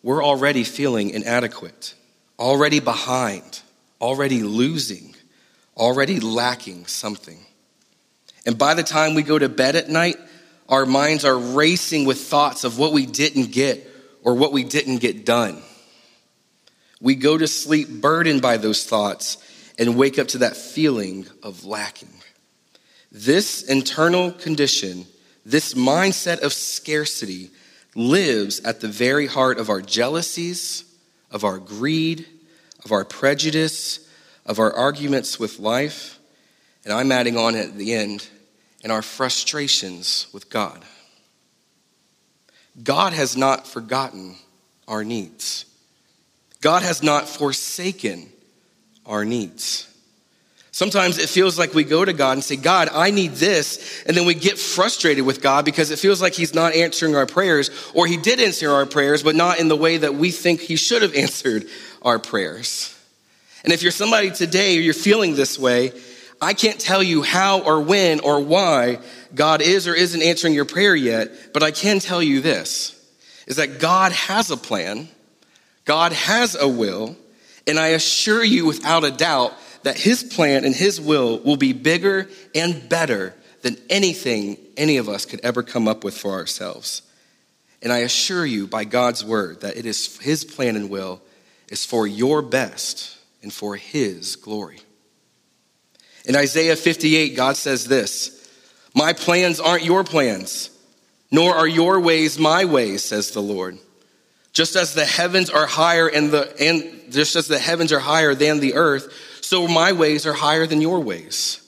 we're 0.01 0.23
already 0.23 0.63
feeling 0.63 1.09
inadequate, 1.09 1.95
already 2.39 2.79
behind, 2.79 3.61
already 3.99 4.43
losing, 4.43 5.15
already 5.75 6.19
lacking 6.19 6.85
something. 6.85 7.39
And 8.45 8.57
by 8.57 8.73
the 8.73 8.83
time 8.83 9.15
we 9.15 9.23
go 9.23 9.39
to 9.39 9.49
bed 9.49 9.75
at 9.75 9.89
night, 9.89 10.17
our 10.73 10.85
minds 10.85 11.23
are 11.23 11.37
racing 11.37 12.05
with 12.05 12.19
thoughts 12.19 12.63
of 12.63 12.77
what 12.77 12.93
we 12.93 13.05
didn't 13.05 13.51
get 13.51 13.87
or 14.23 14.33
what 14.33 14.51
we 14.51 14.63
didn't 14.63 14.97
get 14.97 15.25
done. 15.25 15.61
We 16.99 17.15
go 17.15 17.37
to 17.37 17.47
sleep 17.47 17.89
burdened 17.89 18.41
by 18.41 18.57
those 18.57 18.83
thoughts 18.83 19.37
and 19.77 19.97
wake 19.97 20.17
up 20.17 20.29
to 20.29 20.39
that 20.39 20.57
feeling 20.57 21.27
of 21.43 21.63
lacking. 21.63 22.13
This 23.11 23.61
internal 23.61 24.31
condition, 24.31 25.05
this 25.45 25.75
mindset 25.75 26.39
of 26.41 26.53
scarcity, 26.53 27.51
lives 27.95 28.59
at 28.61 28.81
the 28.81 28.87
very 28.87 29.27
heart 29.27 29.59
of 29.59 29.69
our 29.69 29.81
jealousies, 29.81 30.85
of 31.29 31.43
our 31.43 31.59
greed, 31.59 32.25
of 32.83 32.91
our 32.91 33.05
prejudice, 33.05 34.09
of 34.45 34.57
our 34.57 34.73
arguments 34.73 35.39
with 35.39 35.59
life. 35.59 36.19
And 36.83 36.93
I'm 36.93 37.11
adding 37.11 37.37
on 37.37 37.55
at 37.55 37.77
the 37.77 37.93
end, 37.93 38.27
and 38.83 38.91
our 38.91 39.01
frustrations 39.01 40.27
with 40.33 40.49
God. 40.49 40.83
God 42.83 43.13
has 43.13 43.37
not 43.37 43.65
forgotten 43.65 44.35
our 44.87 45.03
needs. 45.03 45.65
God 46.61 46.81
has 46.81 47.01
not 47.01 47.27
forsaken 47.27 48.29
our 49.05 49.25
needs. 49.25 49.89
Sometimes 50.71 51.19
it 51.19 51.29
feels 51.29 51.59
like 51.59 51.75
we 51.75 51.83
go 51.83 52.03
to 52.03 52.13
God 52.13 52.31
and 52.31 52.43
say, 52.43 52.55
God, 52.55 52.89
I 52.91 53.11
need 53.11 53.33
this. 53.33 54.03
And 54.07 54.17
then 54.17 54.25
we 54.25 54.33
get 54.33 54.57
frustrated 54.57 55.23
with 55.23 55.39
God 55.39 55.65
because 55.65 55.91
it 55.91 55.99
feels 55.99 56.19
like 56.19 56.33
He's 56.33 56.55
not 56.55 56.73
answering 56.73 57.15
our 57.15 57.27
prayers, 57.27 57.69
or 57.93 58.07
He 58.07 58.17
did 58.17 58.39
answer 58.39 58.71
our 58.71 58.87
prayers, 58.87 59.21
but 59.21 59.35
not 59.35 59.59
in 59.59 59.67
the 59.67 59.75
way 59.75 59.97
that 59.97 60.15
we 60.15 60.31
think 60.31 60.61
He 60.61 60.75
should 60.75 61.03
have 61.03 61.13
answered 61.15 61.67
our 62.01 62.17
prayers. 62.17 62.89
And 63.63 63.71
if 63.71 63.83
you're 63.83 63.91
somebody 63.91 64.31
today 64.31 64.77
or 64.77 64.81
you're 64.81 64.95
feeling 64.95 65.35
this 65.35 65.59
way, 65.59 65.91
I 66.43 66.53
can't 66.53 66.79
tell 66.79 67.01
you 67.01 67.21
how 67.21 67.61
or 67.61 67.81
when 67.81 68.19
or 68.19 68.39
why 68.39 68.99
God 69.33 69.61
is 69.61 69.87
or 69.87 69.93
isn't 69.93 70.21
answering 70.21 70.53
your 70.53 70.65
prayer 70.65 70.95
yet, 70.95 71.53
but 71.53 71.63
I 71.63 71.71
can 71.71 71.99
tell 71.99 72.21
you 72.21 72.41
this 72.41 72.99
is 73.45 73.57
that 73.57 73.79
God 73.79 74.11
has 74.13 74.51
a 74.51 74.57
plan, 74.57 75.09
God 75.85 76.13
has 76.13 76.55
a 76.55 76.67
will, 76.67 77.17
and 77.67 77.77
I 77.77 77.89
assure 77.89 78.43
you 78.43 78.65
without 78.65 79.03
a 79.03 79.11
doubt 79.11 79.53
that 79.83 79.97
his 79.97 80.23
plan 80.23 80.65
and 80.65 80.73
his 80.73 80.99
will 80.99 81.39
will 81.39 81.57
be 81.57 81.73
bigger 81.73 82.29
and 82.55 82.87
better 82.87 83.33
than 83.61 83.77
anything 83.89 84.57
any 84.77 84.97
of 84.97 85.09
us 85.09 85.25
could 85.25 85.41
ever 85.41 85.63
come 85.63 85.87
up 85.87 86.03
with 86.03 86.17
for 86.17 86.31
ourselves. 86.31 87.01
And 87.81 87.91
I 87.91 87.99
assure 87.99 88.45
you 88.45 88.65
by 88.65 88.85
God's 88.85 89.25
word 89.25 89.61
that 89.61 89.75
it 89.75 89.85
is 89.85 90.17
his 90.19 90.45
plan 90.45 90.75
and 90.75 90.89
will 90.89 91.21
is 91.69 91.85
for 91.85 92.07
your 92.07 92.41
best 92.41 93.17
and 93.41 93.51
for 93.51 93.75
his 93.75 94.35
glory. 94.37 94.79
In 96.25 96.35
Isaiah 96.35 96.75
58, 96.75 97.35
God 97.35 97.57
says 97.57 97.85
this 97.85 98.49
My 98.93 99.13
plans 99.13 99.59
aren't 99.59 99.83
your 99.83 100.03
plans, 100.03 100.69
nor 101.31 101.55
are 101.55 101.67
your 101.67 101.99
ways 101.99 102.39
my 102.39 102.65
ways, 102.65 103.03
says 103.03 103.31
the 103.31 103.41
Lord. 103.41 103.77
Just 104.53 104.75
as 104.75 104.93
the 104.93 105.05
heavens 105.05 105.49
are 105.49 105.65
higher 105.65 106.07
and 106.07 106.31
the 106.31 106.53
and 106.61 107.11
just 107.11 107.35
as 107.35 107.47
the 107.47 107.59
heavens 107.59 107.91
are 107.91 107.99
higher 107.99 108.35
than 108.35 108.59
the 108.59 108.75
earth, 108.75 109.11
so 109.41 109.67
my 109.67 109.91
ways 109.91 110.25
are 110.25 110.33
higher 110.33 110.67
than 110.67 110.81
your 110.81 110.99
ways. 110.99 111.59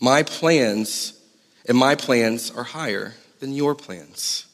My 0.00 0.22
plans 0.22 1.18
and 1.66 1.78
my 1.78 1.94
plans 1.94 2.50
are 2.50 2.64
higher 2.64 3.14
than 3.40 3.52
your 3.52 3.74
plans. 3.74 4.46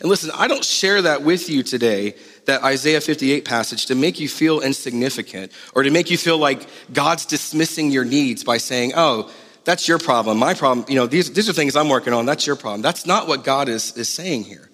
And 0.00 0.08
listen, 0.08 0.30
I 0.34 0.48
don't 0.48 0.64
share 0.64 1.02
that 1.02 1.22
with 1.22 1.50
you 1.50 1.62
today, 1.62 2.14
that 2.48 2.64
Isaiah 2.64 3.02
58 3.02 3.44
passage, 3.44 3.86
to 3.86 3.94
make 3.94 4.18
you 4.18 4.28
feel 4.28 4.60
insignificant 4.60 5.52
or 5.74 5.82
to 5.82 5.90
make 5.90 6.10
you 6.10 6.16
feel 6.16 6.38
like 6.38 6.66
God's 6.92 7.26
dismissing 7.26 7.90
your 7.90 8.06
needs 8.06 8.42
by 8.42 8.56
saying, 8.56 8.92
oh, 8.96 9.30
that's 9.64 9.86
your 9.86 9.98
problem. 9.98 10.38
My 10.38 10.54
problem, 10.54 10.86
you 10.88 10.94
know, 10.94 11.06
these, 11.06 11.30
these 11.30 11.50
are 11.50 11.52
things 11.52 11.76
I'm 11.76 11.90
working 11.90 12.14
on. 12.14 12.24
That's 12.24 12.46
your 12.46 12.56
problem. 12.56 12.80
That's 12.80 13.04
not 13.04 13.28
what 13.28 13.44
God 13.44 13.68
is, 13.68 13.94
is 13.98 14.08
saying 14.08 14.44
here. 14.44 14.70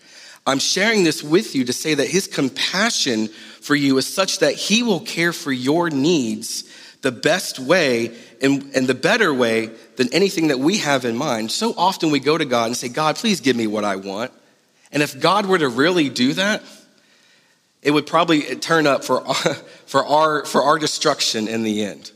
I'm 0.46 0.60
sharing 0.60 1.02
this 1.02 1.20
with 1.20 1.56
you 1.56 1.64
to 1.64 1.72
say 1.72 1.94
that 1.94 2.06
his 2.06 2.28
compassion 2.28 3.26
for 3.26 3.74
you 3.74 3.98
is 3.98 4.06
such 4.06 4.38
that 4.38 4.54
he 4.54 4.84
will 4.84 5.00
care 5.00 5.32
for 5.32 5.50
your 5.50 5.90
needs 5.90 6.70
the 7.02 7.10
best 7.10 7.58
way 7.58 8.16
and, 8.40 8.70
and 8.76 8.86
the 8.86 8.94
better 8.94 9.34
way 9.34 9.70
than 9.96 10.14
anything 10.14 10.46
that 10.48 10.60
we 10.60 10.78
have 10.78 11.04
in 11.04 11.16
mind. 11.16 11.50
So 11.50 11.74
often 11.76 12.12
we 12.12 12.20
go 12.20 12.38
to 12.38 12.44
God 12.44 12.66
and 12.66 12.76
say, 12.76 12.88
God, 12.88 13.16
please 13.16 13.40
give 13.40 13.56
me 13.56 13.66
what 13.66 13.82
I 13.82 13.96
want. 13.96 14.30
And 14.92 15.02
if 15.02 15.18
God 15.18 15.46
were 15.46 15.58
to 15.58 15.68
really 15.68 16.08
do 16.08 16.34
that, 16.34 16.62
it 17.84 17.92
would 17.92 18.06
probably 18.06 18.42
turn 18.56 18.86
up 18.86 19.04
for, 19.04 19.24
for, 19.86 20.04
our, 20.04 20.44
for 20.44 20.62
our 20.62 20.78
destruction 20.78 21.46
in 21.46 21.62
the 21.62 21.84
end. 21.84 22.10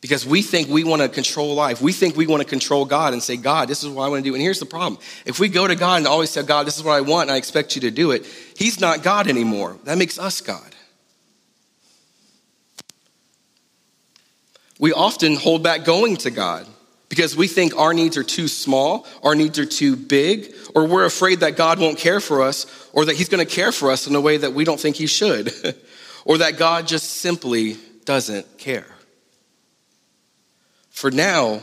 Because 0.00 0.26
we 0.26 0.42
think 0.42 0.68
we 0.68 0.84
want 0.84 1.02
to 1.02 1.08
control 1.08 1.54
life. 1.54 1.80
We 1.80 1.92
think 1.92 2.16
we 2.16 2.26
want 2.26 2.42
to 2.42 2.48
control 2.48 2.84
God 2.84 3.12
and 3.12 3.22
say, 3.22 3.36
God, 3.36 3.68
this 3.68 3.82
is 3.82 3.88
what 3.88 4.04
I 4.04 4.08
want 4.08 4.24
to 4.24 4.30
do. 4.30 4.34
And 4.34 4.42
here's 4.42 4.58
the 4.58 4.66
problem. 4.66 5.00
If 5.24 5.38
we 5.38 5.48
go 5.48 5.66
to 5.66 5.76
God 5.76 5.98
and 5.98 6.06
always 6.06 6.30
say, 6.30 6.42
God, 6.42 6.66
this 6.66 6.76
is 6.76 6.84
what 6.84 6.92
I 6.92 7.00
want 7.00 7.28
and 7.28 7.34
I 7.34 7.36
expect 7.38 7.74
you 7.74 7.82
to 7.82 7.90
do 7.90 8.10
it, 8.10 8.26
He's 8.56 8.80
not 8.80 9.02
God 9.02 9.28
anymore. 9.28 9.76
That 9.84 9.98
makes 9.98 10.18
us 10.18 10.40
God. 10.40 10.72
we 14.82 14.92
often 14.92 15.36
hold 15.36 15.62
back 15.62 15.84
going 15.84 16.16
to 16.16 16.28
God 16.28 16.66
because 17.12 17.36
we 17.36 17.46
think 17.46 17.76
our 17.76 17.92
needs 17.92 18.16
are 18.16 18.22
too 18.22 18.48
small, 18.48 19.06
our 19.22 19.34
needs 19.34 19.58
are 19.58 19.66
too 19.66 19.96
big, 19.96 20.54
or 20.74 20.86
we're 20.86 21.04
afraid 21.04 21.40
that 21.40 21.58
God 21.58 21.78
won't 21.78 21.98
care 21.98 22.20
for 22.20 22.40
us, 22.40 22.88
or 22.94 23.04
that 23.04 23.16
He's 23.16 23.28
going 23.28 23.46
to 23.46 23.54
care 23.54 23.70
for 23.70 23.90
us 23.90 24.06
in 24.06 24.14
a 24.14 24.20
way 24.22 24.38
that 24.38 24.54
we 24.54 24.64
don't 24.64 24.80
think 24.80 24.96
He 24.96 25.06
should, 25.06 25.52
or 26.24 26.38
that 26.38 26.56
God 26.56 26.88
just 26.88 27.18
simply 27.18 27.76
doesn't 28.06 28.56
care. 28.56 28.86
For 30.88 31.10
now, 31.10 31.60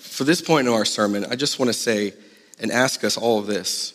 for 0.00 0.24
this 0.24 0.40
point 0.40 0.66
in 0.66 0.74
our 0.74 0.84
sermon, 0.84 1.24
I 1.30 1.36
just 1.36 1.60
want 1.60 1.68
to 1.68 1.72
say 1.72 2.14
and 2.58 2.72
ask 2.72 3.04
us 3.04 3.16
all 3.16 3.38
of 3.38 3.46
this 3.46 3.94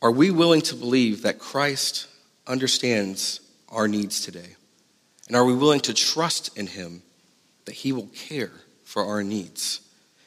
Are 0.00 0.12
we 0.12 0.30
willing 0.30 0.62
to 0.62 0.76
believe 0.76 1.22
that 1.22 1.40
Christ 1.40 2.06
understands 2.46 3.40
our 3.68 3.88
needs 3.88 4.20
today? 4.20 4.54
And 5.26 5.36
are 5.36 5.44
we 5.44 5.54
willing 5.54 5.80
to 5.80 5.92
trust 5.92 6.56
in 6.56 6.68
Him 6.68 7.02
that 7.64 7.74
He 7.74 7.90
will 7.90 8.06
care 8.14 8.52
for 8.96 9.04
our 9.04 9.22
needs? 9.22 9.82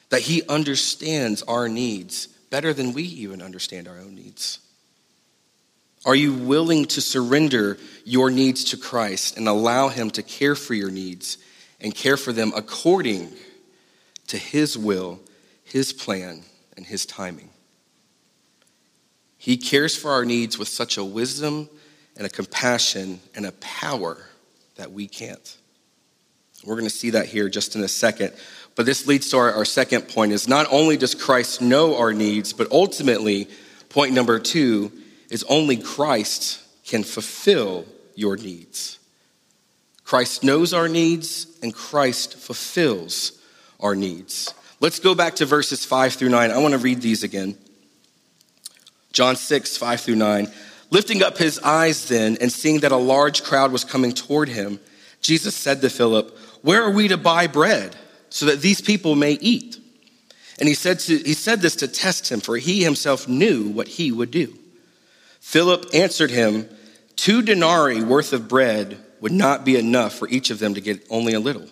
That 0.09 0.21
He 0.21 0.43
understands 0.47 1.41
our 1.41 1.67
needs 1.67 2.27
better 2.51 2.71
than 2.71 2.93
we 2.93 3.01
even 3.01 3.41
understand 3.41 3.87
our 3.87 3.97
own 3.97 4.13
needs? 4.13 4.59
Are 6.05 6.13
you 6.13 6.35
willing 6.35 6.85
to 6.85 7.01
surrender 7.01 7.79
your 8.05 8.29
needs 8.29 8.65
to 8.65 8.77
Christ 8.77 9.37
and 9.37 9.47
allow 9.47 9.87
Him 9.87 10.11
to 10.11 10.21
care 10.21 10.53
for 10.53 10.75
your 10.75 10.91
needs 10.91 11.39
and 11.81 11.95
care 11.95 12.15
for 12.15 12.31
them 12.31 12.53
according 12.55 13.29
to 14.27 14.37
His 14.37 14.77
will, 14.77 15.19
His 15.63 15.91
plan, 15.91 16.43
and 16.77 16.85
His 16.85 17.07
timing? 17.07 17.49
He 19.39 19.57
cares 19.57 19.97
for 19.97 20.11
our 20.11 20.25
needs 20.25 20.59
with 20.59 20.67
such 20.67 20.95
a 20.97 21.03
wisdom 21.03 21.71
and 22.15 22.27
a 22.27 22.29
compassion 22.29 23.19
and 23.33 23.47
a 23.47 23.51
power 23.53 24.27
that 24.75 24.91
we 24.91 25.07
can't. 25.07 25.57
We're 26.63 26.75
going 26.75 26.85
to 26.85 26.89
see 26.89 27.11
that 27.11 27.25
here 27.25 27.49
just 27.49 27.75
in 27.75 27.83
a 27.83 27.87
second. 27.87 28.33
But 28.75 28.85
this 28.85 29.07
leads 29.07 29.29
to 29.31 29.37
our, 29.37 29.53
our 29.53 29.65
second 29.65 30.03
point 30.09 30.31
is 30.31 30.47
not 30.47 30.67
only 30.71 30.97
does 30.97 31.15
Christ 31.15 31.61
know 31.61 31.97
our 31.97 32.13
needs, 32.13 32.53
but 32.53 32.71
ultimately, 32.71 33.47
point 33.89 34.13
number 34.13 34.39
two 34.39 34.91
is 35.29 35.43
only 35.45 35.77
Christ 35.77 36.61
can 36.85 37.03
fulfill 37.03 37.85
your 38.15 38.35
needs. 38.35 38.99
Christ 40.03 40.43
knows 40.43 40.73
our 40.73 40.87
needs 40.87 41.47
and 41.61 41.73
Christ 41.73 42.35
fulfills 42.35 43.39
our 43.79 43.95
needs. 43.95 44.53
Let's 44.79 44.99
go 44.99 45.13
back 45.13 45.35
to 45.35 45.45
verses 45.45 45.85
5 45.85 46.13
through 46.13 46.29
9. 46.29 46.51
I 46.51 46.57
want 46.57 46.71
to 46.73 46.79
read 46.79 47.01
these 47.01 47.23
again. 47.23 47.57
John 49.11 49.35
6, 49.35 49.77
5 49.77 50.01
through 50.01 50.15
9. 50.15 50.47
Lifting 50.89 51.21
up 51.21 51.37
his 51.37 51.59
eyes 51.59 52.07
then 52.07 52.37
and 52.41 52.51
seeing 52.51 52.79
that 52.79 52.91
a 52.91 52.97
large 52.97 53.43
crowd 53.43 53.71
was 53.71 53.83
coming 53.83 54.13
toward 54.13 54.49
him, 54.49 54.79
Jesus 55.21 55.55
said 55.55 55.81
to 55.81 55.89
Philip, 55.89 56.35
Where 56.61 56.83
are 56.83 56.91
we 56.91 57.07
to 57.09 57.17
buy 57.17 57.47
bread 57.47 57.95
so 58.29 58.47
that 58.47 58.61
these 58.61 58.81
people 58.81 59.15
may 59.15 59.33
eat? 59.33 59.77
And 60.59 60.67
he 60.67 60.75
said, 60.75 60.99
to, 60.99 61.17
he 61.17 61.33
said 61.33 61.61
this 61.61 61.77
to 61.77 61.87
test 61.87 62.29
him, 62.29 62.41
for 62.41 62.57
he 62.57 62.83
himself 62.83 63.27
knew 63.27 63.69
what 63.69 63.87
he 63.87 64.11
would 64.11 64.31
do. 64.31 64.57
Philip 65.39 65.85
answered 65.93 66.31
him, 66.31 66.69
Two 67.15 67.41
denarii 67.41 68.03
worth 68.03 68.33
of 68.33 68.47
bread 68.47 68.97
would 69.21 69.31
not 69.31 69.65
be 69.65 69.77
enough 69.77 70.13
for 70.13 70.27
each 70.29 70.49
of 70.49 70.59
them 70.59 70.73
to 70.73 70.81
get 70.81 71.05
only 71.09 71.33
a 71.33 71.39
little. 71.39 71.67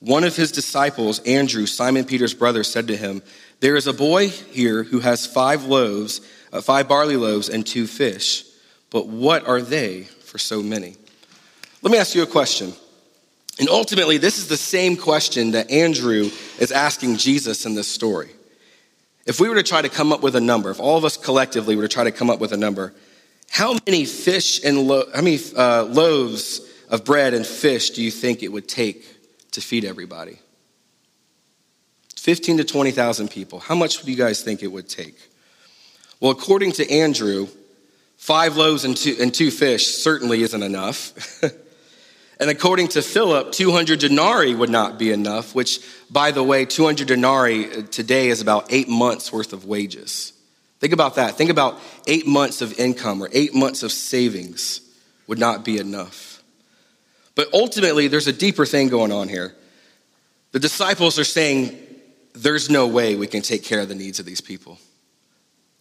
One 0.00 0.24
of 0.24 0.36
his 0.36 0.52
disciples, 0.52 1.18
Andrew, 1.20 1.64
Simon 1.66 2.04
Peter's 2.04 2.34
brother, 2.34 2.62
said 2.62 2.88
to 2.88 2.96
him, 2.96 3.22
There 3.60 3.76
is 3.76 3.86
a 3.86 3.92
boy 3.92 4.28
here 4.28 4.82
who 4.82 5.00
has 5.00 5.26
five 5.26 5.64
loaves, 5.64 6.20
uh, 6.52 6.60
five 6.60 6.88
barley 6.88 7.16
loaves, 7.16 7.48
and 7.48 7.66
two 7.66 7.86
fish. 7.86 8.44
But 8.90 9.08
what 9.08 9.46
are 9.46 9.62
they 9.62 10.02
for 10.02 10.36
so 10.36 10.62
many? 10.62 10.96
Let 11.80 11.90
me 11.90 11.98
ask 11.98 12.14
you 12.14 12.22
a 12.22 12.26
question. 12.26 12.74
And 13.58 13.68
ultimately, 13.68 14.18
this 14.18 14.38
is 14.38 14.48
the 14.48 14.56
same 14.56 14.96
question 14.96 15.52
that 15.52 15.70
Andrew 15.70 16.30
is 16.58 16.72
asking 16.72 17.16
Jesus 17.18 17.66
in 17.66 17.74
this 17.74 17.86
story. 17.86 18.30
If 19.26 19.40
we 19.40 19.48
were 19.48 19.54
to 19.54 19.62
try 19.62 19.80
to 19.80 19.88
come 19.88 20.12
up 20.12 20.22
with 20.22 20.34
a 20.36 20.40
number, 20.40 20.70
if 20.70 20.80
all 20.80 20.98
of 20.98 21.04
us 21.04 21.16
collectively 21.16 21.76
were 21.76 21.82
to 21.82 21.88
try 21.88 22.04
to 22.04 22.12
come 22.12 22.30
up 22.30 22.40
with 22.40 22.52
a 22.52 22.56
number, 22.56 22.92
how 23.50 23.76
many 23.86 24.04
fish 24.04 24.62
and 24.64 24.78
lo- 24.88 25.04
how 25.14 25.22
many 25.22 25.38
uh, 25.56 25.84
loaves 25.84 26.60
of 26.88 27.04
bread 27.04 27.32
and 27.32 27.46
fish 27.46 27.90
do 27.90 28.02
you 28.02 28.10
think 28.10 28.42
it 28.42 28.48
would 28.48 28.68
take 28.68 29.50
to 29.52 29.60
feed 29.60 29.84
everybody? 29.84 30.38
15 32.16 32.58
to 32.58 32.64
20,000 32.64 33.30
people. 33.30 33.60
How 33.60 33.74
much 33.74 34.02
do 34.02 34.10
you 34.10 34.16
guys 34.16 34.42
think 34.42 34.62
it 34.62 34.66
would 34.68 34.88
take? 34.88 35.16
Well, 36.20 36.32
according 36.32 36.72
to 36.72 36.90
Andrew, 36.90 37.48
five 38.16 38.56
loaves 38.56 38.84
and 38.84 38.96
two, 38.96 39.16
and 39.20 39.32
two 39.32 39.50
fish 39.50 39.86
certainly 39.86 40.42
isn't 40.42 40.62
enough. 40.62 41.42
And 42.40 42.50
according 42.50 42.88
to 42.88 43.02
Philip, 43.02 43.52
200 43.52 44.00
denarii 44.00 44.54
would 44.54 44.70
not 44.70 44.98
be 44.98 45.12
enough, 45.12 45.54
which, 45.54 45.80
by 46.10 46.32
the 46.32 46.42
way, 46.42 46.64
200 46.64 47.06
denarii 47.06 47.66
uh, 47.66 47.82
today 47.82 48.28
is 48.28 48.40
about 48.40 48.66
eight 48.72 48.88
months 48.88 49.32
worth 49.32 49.52
of 49.52 49.64
wages. 49.64 50.32
Think 50.80 50.92
about 50.92 51.14
that. 51.14 51.36
Think 51.36 51.50
about 51.50 51.78
eight 52.06 52.26
months 52.26 52.60
of 52.60 52.78
income 52.78 53.22
or 53.22 53.28
eight 53.32 53.54
months 53.54 53.82
of 53.82 53.92
savings 53.92 54.80
would 55.26 55.38
not 55.38 55.64
be 55.64 55.78
enough. 55.78 56.42
But 57.36 57.48
ultimately, 57.52 58.08
there's 58.08 58.26
a 58.26 58.32
deeper 58.32 58.66
thing 58.66 58.88
going 58.88 59.12
on 59.12 59.28
here. 59.28 59.54
The 60.52 60.60
disciples 60.60 61.18
are 61.18 61.24
saying, 61.24 61.78
there's 62.34 62.68
no 62.68 62.86
way 62.86 63.16
we 63.16 63.26
can 63.26 63.42
take 63.42 63.64
care 63.64 63.80
of 63.80 63.88
the 63.88 63.94
needs 63.94 64.18
of 64.18 64.26
these 64.26 64.40
people. 64.40 64.78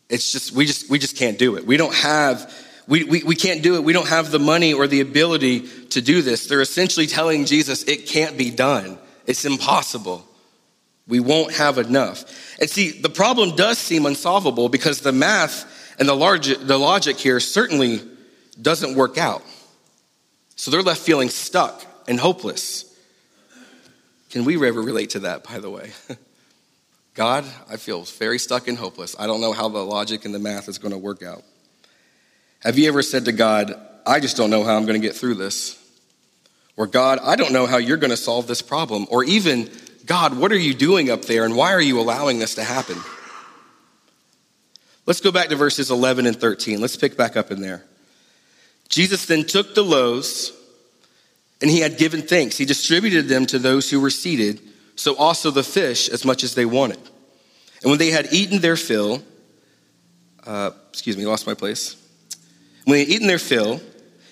It's 0.10 0.32
just, 0.32 0.52
we 0.52 0.66
just, 0.66 0.90
we 0.90 1.00
just 1.00 1.18
can't 1.18 1.38
do 1.38 1.58
it. 1.58 1.66
We 1.66 1.78
don't 1.78 1.94
have 1.96 2.54
we, 2.88 3.04
we, 3.04 3.24
we 3.24 3.36
can't 3.36 3.64
do 3.64 3.76
it. 3.76 3.84
We 3.84 3.94
don't 3.94 4.10
have 4.10 4.32
the 4.32 4.40
money 4.40 4.74
or 4.74 4.88
the 4.88 5.02
ability 5.02 5.68
to 5.90 6.02
do 6.02 6.22
this. 6.22 6.48
They're 6.48 6.62
essentially 6.62 7.08
telling 7.08 7.46
Jesus 7.46 7.84
it 7.84 8.08
can't 8.08 8.38
be 8.38 8.50
done. 8.52 8.98
It's 9.26 9.46
impossible. 9.46 10.28
We 11.08 11.20
won't 11.20 11.54
have 11.54 11.78
enough. 11.78 12.24
And 12.60 12.70
see, 12.70 12.92
the 12.92 13.10
problem 13.10 13.56
does 13.56 13.78
seem 13.78 14.06
unsolvable 14.06 14.70
because 14.70 15.02
the 15.02 15.12
math 15.12 15.66
and 16.00 16.08
the, 16.08 16.14
large, 16.14 16.48
the 16.58 16.78
logic 16.78 17.18
here 17.18 17.40
certainly 17.40 18.02
doesn't 18.62 18.96
work 18.96 19.18
out. 19.18 19.44
So 20.56 20.72
they're 20.72 20.82
left 20.82 21.02
feeling 21.02 21.30
stuck 21.30 21.86
and 22.08 22.20
hopeless. 22.20 22.90
Can 24.30 24.46
we 24.46 24.56
ever 24.68 24.82
relate 24.82 25.12
to 25.12 25.20
that, 25.22 25.44
by 25.44 25.60
the 25.60 25.70
way? 25.70 25.92
God, 27.14 27.46
I 27.70 27.78
feel 27.78 28.04
very 28.04 28.40
stuck 28.40 28.68
and 28.68 28.78
hopeless. 28.78 29.16
I 29.20 29.28
don't 29.28 29.42
know 29.42 29.54
how 29.54 29.70
the 29.70 29.84
logic 29.84 30.26
and 30.26 30.34
the 30.34 30.40
math 30.40 30.68
is 30.68 30.80
going 30.80 30.94
to 30.94 30.98
work 30.98 31.22
out. 31.22 31.44
Have 32.64 32.78
you 32.78 32.88
ever 32.88 33.02
said 33.02 33.26
to 33.26 33.34
God, 33.34 33.76
I 34.06 34.22
just 34.22 34.38
don't 34.38 34.50
know 34.50 34.64
how 34.64 34.78
I'm 34.78 34.86
going 34.86 35.00
to 35.00 35.06
get 35.06 35.16
through 35.18 35.36
this? 35.36 35.78
Or, 36.78 36.88
God, 36.88 37.20
I 37.22 37.36
don't 37.36 37.52
know 37.52 37.66
how 37.66 37.78
you're 37.78 37.98
going 37.98 38.12
to 38.12 38.18
solve 38.18 38.48
this 38.48 38.62
problem. 38.62 39.06
Or 39.10 39.24
even, 39.26 39.70
God, 40.06 40.38
what 40.38 40.52
are 40.52 40.58
you 40.58 40.74
doing 40.74 41.10
up 41.10 41.24
there 41.24 41.44
and 41.44 41.56
why 41.56 41.74
are 41.74 41.82
you 41.82 42.00
allowing 42.00 42.40
this 42.40 42.56
to 42.56 42.64
happen? 42.64 42.98
Let's 45.06 45.20
go 45.20 45.32
back 45.32 45.50
to 45.50 45.58
verses 45.58 45.92
11 45.92 46.26
and 46.26 46.40
13. 46.40 46.80
Let's 46.80 46.96
pick 46.96 47.18
back 47.18 47.36
up 47.36 47.52
in 47.52 47.62
there. 47.62 47.84
Jesus 48.88 49.26
then 49.26 49.44
took 49.44 49.76
the 49.76 49.84
loaves 49.84 50.54
and 51.62 51.70
he 51.70 51.82
had 51.82 51.98
given 51.98 52.22
thanks. 52.22 52.58
He 52.58 52.66
distributed 52.66 53.28
them 53.28 53.46
to 53.48 53.60
those 53.60 53.90
who 53.90 54.00
were 54.00 54.10
seated, 54.10 54.62
so 54.96 55.16
also 55.16 55.52
the 55.52 55.64
fish 55.64 56.08
as 56.08 56.24
much 56.24 56.44
as 56.44 56.56
they 56.56 56.66
wanted. 56.66 57.00
And 57.82 57.90
when 57.90 58.00
they 58.00 58.12
had 58.12 58.32
eaten 58.32 58.62
their 58.62 58.78
fill, 58.78 59.22
uh, 60.46 60.72
excuse 60.90 61.18
me, 61.18 61.26
lost 61.26 61.46
my 61.46 61.54
place. 61.54 61.98
When 62.86 62.96
they 62.96 63.00
had 63.00 63.10
eaten 63.10 63.28
their 63.28 63.40
fill, 63.40 63.82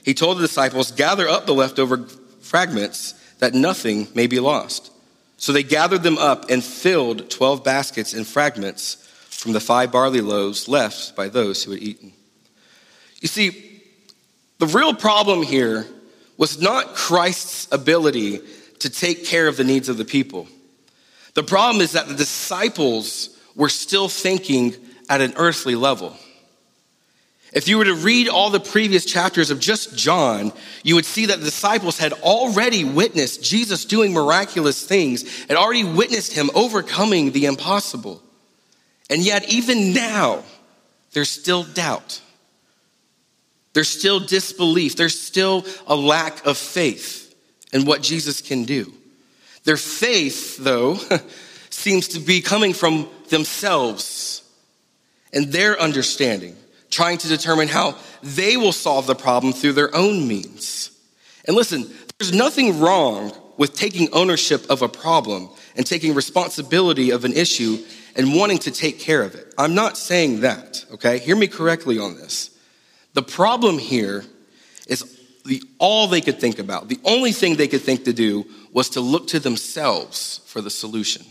he 0.04 0.14
told 0.14 0.38
the 0.38 0.42
disciples, 0.42 0.92
Gather 0.92 1.28
up 1.28 1.46
the 1.46 1.54
leftover 1.54 2.06
fragments 2.42 3.14
that 3.40 3.54
nothing 3.54 4.08
may 4.14 4.28
be 4.28 4.40
lost. 4.40 4.92
So 5.38 5.52
they 5.52 5.64
gathered 5.64 6.04
them 6.04 6.18
up 6.18 6.50
and 6.50 6.64
filled 6.64 7.30
12 7.30 7.64
baskets 7.64 8.14
and 8.14 8.28
fragments 8.28 8.96
from 9.30 9.54
the 9.54 9.60
five 9.60 9.92
barley 9.92 10.22
loaves 10.22 10.68
left 10.68 11.16
by 11.16 11.30
those 11.30 11.64
who 11.64 11.72
had 11.72 11.82
eaten. 11.82 12.14
You 13.22 13.28
see, 13.28 13.82
the 14.60 14.68
real 14.68 14.94
problem 14.94 15.42
here 15.42 15.88
was 16.38 16.62
not 16.62 16.94
Christ's 16.94 17.68
ability 17.72 18.42
to 18.80 18.90
take 18.90 19.26
care 19.26 19.48
of 19.48 19.58
the 19.58 19.64
needs 19.64 19.90
of 19.90 19.98
the 19.98 20.06
people. 20.06 20.48
The 21.34 21.44
problem 21.44 21.82
is 21.82 21.94
that 21.94 22.08
the 22.08 22.16
disciples 22.16 23.36
were 23.56 23.70
still 23.70 24.10
thinking 24.10 24.76
at 25.10 25.22
an 25.22 25.34
earthly 25.38 25.76
level. 25.76 26.16
If 27.54 27.68
you 27.68 27.78
were 27.78 27.86
to 27.86 27.94
read 27.94 28.30
all 28.30 28.50
the 28.50 28.62
previous 28.62 29.04
chapters 29.04 29.52
of 29.52 29.60
just 29.60 29.98
John, 29.98 30.54
you 30.84 30.96
would 30.96 31.06
see 31.06 31.26
that 31.26 31.40
the 31.40 31.46
disciples 31.46 31.98
had 31.98 32.14
already 32.14 32.86
witnessed 32.86 33.44
Jesus 33.44 33.84
doing 33.84 34.14
miraculous 34.14 34.86
things, 34.86 35.46
had 35.46 35.58
already 35.58 35.84
witnessed 35.84 36.34
him 36.34 36.50
overcoming 36.56 37.32
the 37.32 37.46
impossible. 37.46 38.24
And 39.10 39.22
yet, 39.22 39.52
even 39.52 39.94
now, 39.94 40.44
there's 41.12 41.30
still 41.30 41.64
doubt. 41.64 42.22
There's 43.74 43.90
still 43.90 44.22
disbelief. 44.22 44.96
There's 44.96 45.20
still 45.20 45.66
a 45.88 45.96
lack 45.96 46.46
of 46.46 46.58
faith 46.58 47.36
in 47.74 47.84
what 47.84 48.02
Jesus 48.02 48.42
can 48.42 48.64
do. 48.64 48.94
Their 49.66 49.78
faith, 49.78 50.58
though, 50.58 50.98
seems 51.70 52.10
to 52.10 52.22
be 52.22 52.40
coming 52.40 52.72
from 52.72 53.10
themselves 53.28 54.44
and 55.34 55.52
their 55.52 55.80
understanding 55.80 56.56
trying 56.92 57.18
to 57.18 57.28
determine 57.28 57.68
how 57.68 57.98
they 58.22 58.58
will 58.58 58.72
solve 58.72 59.08
the 59.08 59.16
problem 59.16 59.54
through 59.54 59.74
their 59.74 59.94
own 59.96 60.28
means. 60.28 60.92
And 61.46 61.56
listen, 61.56 61.90
there's 62.20 62.34
nothing 62.34 62.80
wrong 62.80 63.34
with 63.58 63.74
taking 63.74 64.10
ownership 64.14 64.70
of 64.70 64.82
a 64.82 64.88
problem 64.88 65.50
and 65.76 65.86
taking 65.86 66.14
responsibility 66.14 67.12
of 67.12 67.26
an 67.26 67.34
issue 67.34 67.78
and 68.16 68.36
wanting 68.36 68.60
to 68.60 68.72
take 68.72 69.00
care 69.00 69.24
of 69.24 69.36
it. 69.36 69.54
I'm 69.58 69.74
not 69.74 69.98
saying 69.98 70.42
that, 70.42 70.86
okay? 70.94 71.18
Hear 71.20 71.36
me 71.36 71.48
correctly 71.48 71.98
on 71.98 72.16
this. 72.16 72.58
The 73.14 73.24
problem 73.24 73.80
here 73.80 74.24
is 74.88 75.20
the 75.46 75.64
all 75.80 76.08
they 76.08 76.22
could 76.22 76.40
think 76.40 76.60
about, 76.60 76.88
the 76.88 77.00
only 77.04 77.32
thing 77.32 77.56
they 77.56 77.68
could 77.68 77.82
think 77.82 78.06
to 78.06 78.14
do 78.14 78.46
was 78.72 78.90
to 78.90 79.02
look 79.02 79.28
to 79.28 79.40
themselves 79.40 80.42
for 80.46 80.62
the 80.62 80.70
solution. 80.70 81.26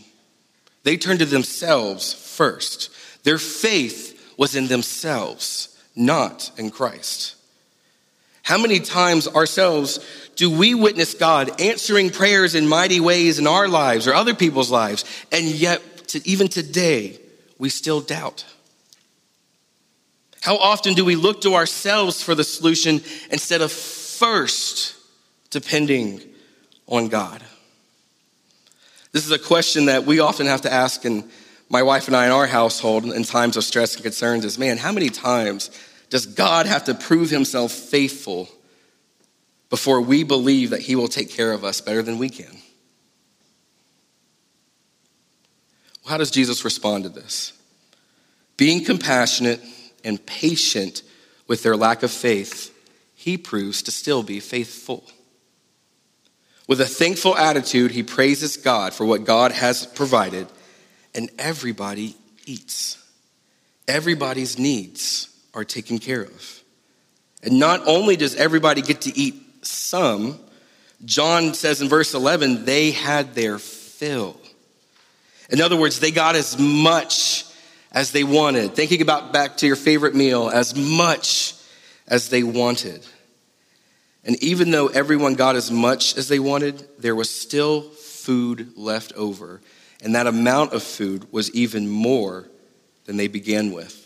They 0.83 0.97
turned 0.97 1.19
to 1.19 1.25
themselves 1.25 2.13
first. 2.13 2.89
Their 3.23 3.37
faith 3.37 4.20
was 4.37 4.55
in 4.55 4.67
themselves, 4.67 5.77
not 5.95 6.51
in 6.57 6.71
Christ. 6.71 7.35
How 8.43 8.57
many 8.57 8.79
times 8.79 9.27
ourselves 9.27 9.99
do 10.35 10.49
we 10.49 10.73
witness 10.73 11.13
God 11.13 11.61
answering 11.61 12.09
prayers 12.09 12.55
in 12.55 12.67
mighty 12.67 12.99
ways 12.99 13.39
in 13.39 13.47
our 13.47 13.67
lives 13.67 14.07
or 14.07 14.13
other 14.13 14.33
people's 14.33 14.71
lives, 14.71 15.05
and 15.31 15.45
yet 15.45 15.81
to, 16.09 16.27
even 16.27 16.47
today 16.47 17.19
we 17.57 17.69
still 17.69 18.01
doubt? 18.01 18.45
How 20.41 20.57
often 20.57 20.95
do 20.95 21.05
we 21.05 21.15
look 21.15 21.41
to 21.41 21.53
ourselves 21.53 22.23
for 22.23 22.33
the 22.33 22.43
solution 22.43 23.01
instead 23.29 23.61
of 23.61 23.71
first 23.71 24.95
depending 25.51 26.19
on 26.87 27.09
God? 27.09 27.43
This 29.11 29.25
is 29.25 29.31
a 29.31 29.39
question 29.39 29.85
that 29.85 30.05
we 30.05 30.19
often 30.19 30.47
have 30.47 30.61
to 30.61 30.73
ask, 30.73 31.05
and 31.05 31.29
my 31.71 31.81
wife 31.81 32.07
and 32.07 32.15
I 32.17 32.25
in 32.25 32.31
our 32.33 32.47
household 32.47 33.05
in 33.05 33.23
times 33.23 33.55
of 33.55 33.63
stress 33.63 33.95
and 33.95 34.03
concerns 34.03 34.43
is 34.43 34.59
man, 34.59 34.77
how 34.77 34.91
many 34.91 35.09
times 35.09 35.71
does 36.09 36.25
God 36.25 36.65
have 36.65 36.83
to 36.83 36.93
prove 36.93 37.29
himself 37.29 37.71
faithful 37.71 38.49
before 39.69 40.01
we 40.01 40.23
believe 40.23 40.71
that 40.71 40.81
he 40.81 40.95
will 40.95 41.07
take 41.07 41.31
care 41.31 41.53
of 41.53 41.63
us 41.63 41.79
better 41.79 42.01
than 42.01 42.17
we 42.17 42.29
can? 42.29 42.57
How 46.05 46.17
does 46.17 46.31
Jesus 46.31 46.65
respond 46.65 47.05
to 47.05 47.09
this? 47.09 47.53
Being 48.57 48.83
compassionate 48.83 49.61
and 50.03 50.23
patient 50.25 51.03
with 51.47 51.63
their 51.63 51.77
lack 51.77 52.03
of 52.03 52.11
faith, 52.11 52.77
he 53.15 53.37
proves 53.37 53.81
to 53.83 53.91
still 53.91 54.23
be 54.23 54.41
faithful. 54.41 55.05
With 56.67 56.81
a 56.81 56.85
thankful 56.85 57.37
attitude, 57.37 57.91
he 57.91 58.03
praises 58.03 58.57
God 58.57 58.93
for 58.93 59.05
what 59.05 59.23
God 59.23 59.53
has 59.53 59.85
provided, 59.85 60.47
and 61.15 61.29
everybody 61.37 62.15
eats. 62.45 62.97
Everybody's 63.87 64.57
needs 64.57 65.29
are 65.53 65.65
taken 65.65 65.99
care 65.99 66.21
of. 66.21 66.63
And 67.43 67.59
not 67.59 67.87
only 67.87 68.15
does 68.15 68.35
everybody 68.35 68.81
get 68.81 69.01
to 69.01 69.17
eat 69.17 69.35
some, 69.65 70.39
John 71.03 71.53
says 71.53 71.81
in 71.81 71.89
verse 71.89 72.13
11, 72.13 72.65
they 72.65 72.91
had 72.91 73.33
their 73.33 73.57
fill. 73.59 74.39
In 75.49 75.59
other 75.61 75.75
words, 75.75 75.99
they 75.99 76.11
got 76.11 76.35
as 76.35 76.57
much 76.57 77.45
as 77.91 78.11
they 78.11 78.23
wanted. 78.23 78.73
Thinking 78.75 79.01
about 79.01 79.33
back 79.33 79.57
to 79.57 79.67
your 79.67 79.75
favorite 79.75 80.15
meal, 80.15 80.49
as 80.49 80.75
much 80.75 81.55
as 82.07 82.29
they 82.29 82.43
wanted. 82.43 83.05
And 84.23 84.41
even 84.43 84.71
though 84.71 84.87
everyone 84.87 85.33
got 85.33 85.55
as 85.55 85.71
much 85.71 86.15
as 86.15 86.27
they 86.27 86.39
wanted, 86.39 86.87
there 86.99 87.15
was 87.15 87.29
still 87.29 87.81
food 87.81 88.77
left 88.77 89.13
over. 89.13 89.61
And 90.01 90.15
that 90.15 90.27
amount 90.27 90.73
of 90.73 90.81
food 90.81 91.31
was 91.31 91.51
even 91.51 91.87
more 91.87 92.47
than 93.05 93.17
they 93.17 93.27
began 93.27 93.71
with. 93.71 93.97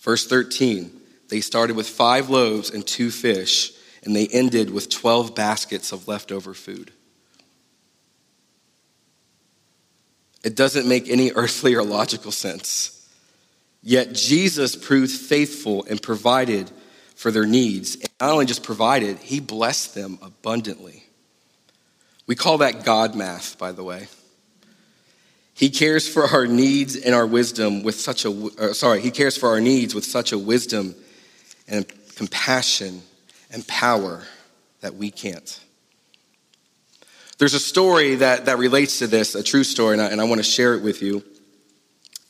Verse 0.00 0.26
13, 0.26 0.90
they 1.28 1.40
started 1.40 1.76
with 1.76 1.88
five 1.88 2.30
loaves 2.30 2.70
and 2.70 2.86
two 2.86 3.10
fish, 3.10 3.72
and 4.04 4.14
they 4.16 4.26
ended 4.28 4.70
with 4.70 4.88
12 4.88 5.34
baskets 5.34 5.92
of 5.92 6.08
leftover 6.08 6.54
food. 6.54 6.92
It 10.44 10.56
doesn't 10.56 10.88
make 10.88 11.08
any 11.08 11.32
earthly 11.36 11.74
or 11.74 11.82
logical 11.82 12.32
sense. 12.32 12.94
Yet 13.82 14.12
Jesus 14.12 14.74
proved 14.74 15.12
faithful 15.12 15.84
and 15.88 16.02
provided 16.02 16.70
for 17.14 17.30
their 17.30 17.46
needs. 17.46 17.94
And 17.96 18.08
not 18.20 18.30
only 18.30 18.46
just 18.46 18.62
provided, 18.62 19.18
he 19.18 19.40
blessed 19.40 19.94
them 19.94 20.18
abundantly. 20.22 21.04
We 22.26 22.34
call 22.34 22.58
that 22.58 22.84
God 22.84 23.14
math, 23.14 23.58
by 23.58 23.72
the 23.72 23.84
way. 23.84 24.08
He 25.58 25.70
cares 25.70 26.08
for 26.08 26.24
our 26.24 26.46
needs 26.46 26.94
and 26.94 27.12
our 27.16 27.26
wisdom 27.26 27.82
with 27.82 27.98
such 27.98 28.24
a, 28.24 28.30
uh, 28.30 28.72
sorry, 28.72 29.00
he 29.00 29.10
cares 29.10 29.36
for 29.36 29.48
our 29.48 29.60
needs 29.60 29.92
with 29.92 30.04
such 30.04 30.30
a 30.30 30.38
wisdom 30.38 30.94
and 31.66 31.84
compassion 32.14 33.02
and 33.50 33.66
power 33.66 34.22
that 34.82 34.94
we 34.94 35.10
can't. 35.10 35.58
There's 37.38 37.54
a 37.54 37.60
story 37.60 38.14
that, 38.14 38.44
that 38.44 38.58
relates 38.58 39.00
to 39.00 39.08
this, 39.08 39.34
a 39.34 39.42
true 39.42 39.64
story, 39.64 39.94
and 39.94 40.02
I, 40.02 40.06
and 40.06 40.20
I 40.20 40.24
want 40.24 40.38
to 40.38 40.44
share 40.44 40.74
it 40.74 40.82
with 40.82 41.02
you. 41.02 41.24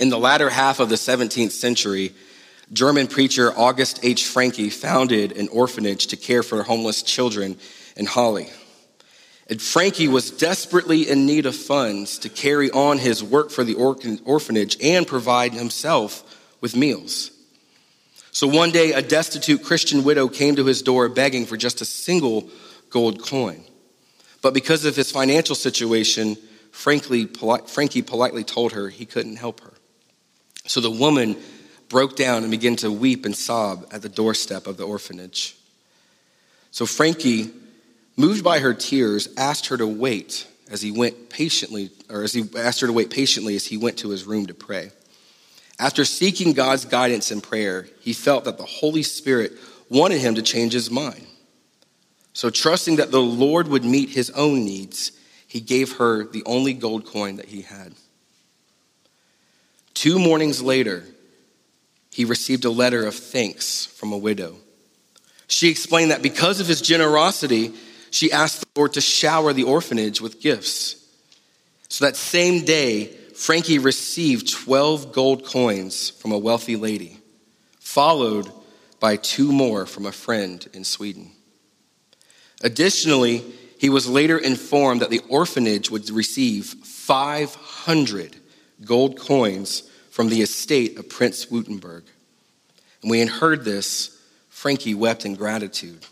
In 0.01 0.09
the 0.09 0.19
latter 0.19 0.49
half 0.49 0.81
of 0.81 0.88
the 0.88 0.95
17th 0.95 1.51
century, 1.51 2.14
German 2.73 3.09
preacher 3.09 3.53
August 3.55 4.01
H. 4.03 4.25
Francke 4.25 4.73
founded 4.73 5.37
an 5.37 5.49
orphanage 5.49 6.07
to 6.07 6.17
care 6.17 6.43
for 6.43 6.62
homeless 6.62 7.03
children 7.03 7.59
in 7.95 8.07
Halle. 8.07 8.49
And 9.51 9.61
Francke 9.61 10.09
was 10.09 10.31
desperately 10.31 11.09
in 11.09 11.25
need 11.25 11.47
of 11.47 11.57
funds 11.57 12.19
to 12.19 12.29
carry 12.29 12.71
on 12.71 12.99
his 12.99 13.25
work 13.25 13.51
for 13.51 13.65
the 13.65 13.75
orphanage 13.75 14.77
and 14.83 15.07
provide 15.07 15.55
himself 15.55 16.23
with 16.61 16.77
meals. 16.77 17.31
So 18.31 18.47
one 18.47 18.71
day, 18.71 18.93
a 18.93 19.01
destitute 19.01 19.65
Christian 19.65 20.05
widow 20.05 20.29
came 20.29 20.57
to 20.57 20.65
his 20.67 20.83
door 20.83 21.09
begging 21.09 21.47
for 21.47 21.57
just 21.57 21.81
a 21.81 21.87
single 21.87 22.51
gold 22.91 23.23
coin. 23.23 23.65
But 24.43 24.55
because 24.55 24.85
of 24.85 24.95
his 24.95 25.11
financial 25.11 25.55
situation, 25.55 26.37
Frankie 26.71 27.27
politely 27.27 28.45
told 28.45 28.73
her 28.73 28.89
he 28.91 29.07
couldn't 29.07 29.37
help 29.37 29.61
her. 29.63 29.73
So 30.67 30.81
the 30.81 30.91
woman 30.91 31.37
broke 31.89 32.17
down 32.17 32.43
and 32.43 32.51
began 32.51 32.77
to 32.77 32.93
weep 32.93 33.25
and 33.25 33.35
sob 33.35 33.87
at 33.91 34.03
the 34.03 34.09
doorstep 34.11 34.67
of 34.67 34.77
the 34.77 34.87
orphanage. 34.87 35.57
So 36.71 36.85
Francke 36.85 37.51
moved 38.19 38.45
by 38.45 38.59
her 38.59 38.75
tears, 38.75 39.29
asked 39.39 39.69
her 39.69 39.77
to 39.79 39.87
wait 39.87 40.47
as 40.71 40.83
he 40.83 40.91
went 40.91 41.31
patiently, 41.31 41.91
or 42.11 42.25
as 42.25 42.35
he 42.35 42.45
asked 42.57 42.81
her 42.81 42.87
to 42.87 42.93
wait 42.93 43.09
patiently 43.09 43.57
as 43.57 43.65
he 43.65 43.79
went 43.79 43.97
to 43.99 44.11
his 44.11 44.25
room 44.25 44.45
to 44.47 44.55
pray. 44.55 44.91
After 45.79 46.05
seeking 46.05 46.53
God's 46.53 46.85
guidance 46.85 47.31
in 47.31 47.41
prayer, 47.41 47.89
he 48.01 48.13
felt 48.13 48.45
that 48.45 48.59
the 48.59 48.65
Holy 48.65 49.05
Spirit 49.05 49.53
wanted 49.89 50.21
him 50.21 50.35
to 50.35 50.43
change 50.43 50.73
his 50.73 50.91
mind. 50.91 51.25
So, 52.33 52.51
trusting 52.51 52.97
that 52.97 53.11
the 53.11 53.23
Lord 53.23 53.69
would 53.69 53.85
meet 53.85 54.11
his 54.11 54.31
own 54.31 54.65
needs, 54.65 55.13
he 55.47 55.61
gave 55.61 55.97
her 55.97 56.25
the 56.25 56.43
only 56.45 56.75
gold 56.75 57.07
coin 57.07 57.37
that 57.37 57.47
he 57.47 57.63
had. 57.63 57.95
Two 59.95 60.19
mornings 60.19 60.61
later, 60.61 61.05
he 62.13 62.25
received 62.25 62.65
a 62.65 62.71
letter 62.71 63.07
of 63.07 63.15
thanks 63.15 63.87
from 63.87 64.13
a 64.13 64.19
widow. 64.19 64.57
She 65.47 65.71
explained 65.71 66.11
that 66.11 66.23
because 66.23 66.61
of 66.61 66.67
his 66.67 66.81
generosity, 66.81 67.73
she 68.11 68.33
asked 68.33 68.61
the 68.61 68.66
Lord 68.77 68.94
to 68.94 69.01
shower 69.01 69.53
the 69.53 69.64
orphanage 69.64 70.21
with 70.21 70.40
gifts. 70.40 70.97
So 71.88 72.05
that 72.05 72.16
same 72.16 72.64
day, 72.64 73.07
Frankie 73.35 73.79
received 73.79 74.51
12 74.51 75.12
gold 75.12 75.44
coins 75.44 76.11
from 76.11 76.33
a 76.33 76.38
wealthy 76.38 76.77
lady, 76.77 77.18
followed 77.81 78.51
by 79.01 79.16
two 79.16 79.53
more 79.53 79.87
from 79.87 80.07
a 80.07 80.12
friend 80.12 80.66
in 80.73 80.85
Sweden. 80.85 81.31
Additionally, 82.62 83.44
he 83.79 83.88
was 83.88 84.09
later 84.09 84.37
informed 84.37 85.03
that 85.03 85.11
the 85.11 85.23
orphanage 85.29 85.90
would 85.90 86.11
receive 86.11 86.66
500 86.66 88.37
gold 88.85 89.18
coins 89.18 89.88
from 90.11 90.29
the 90.29 90.42
estate 90.42 90.99
of 90.99 91.09
Prince 91.09 91.47
Württemberg. 91.47 92.03
And 93.03 93.11
when 93.11 93.29
he 93.29 93.33
heard 93.33 93.64
this, 93.64 94.21
Frankie 94.49 94.94
wept 94.94 95.25
in 95.25 95.37
gratitude 95.37 96.05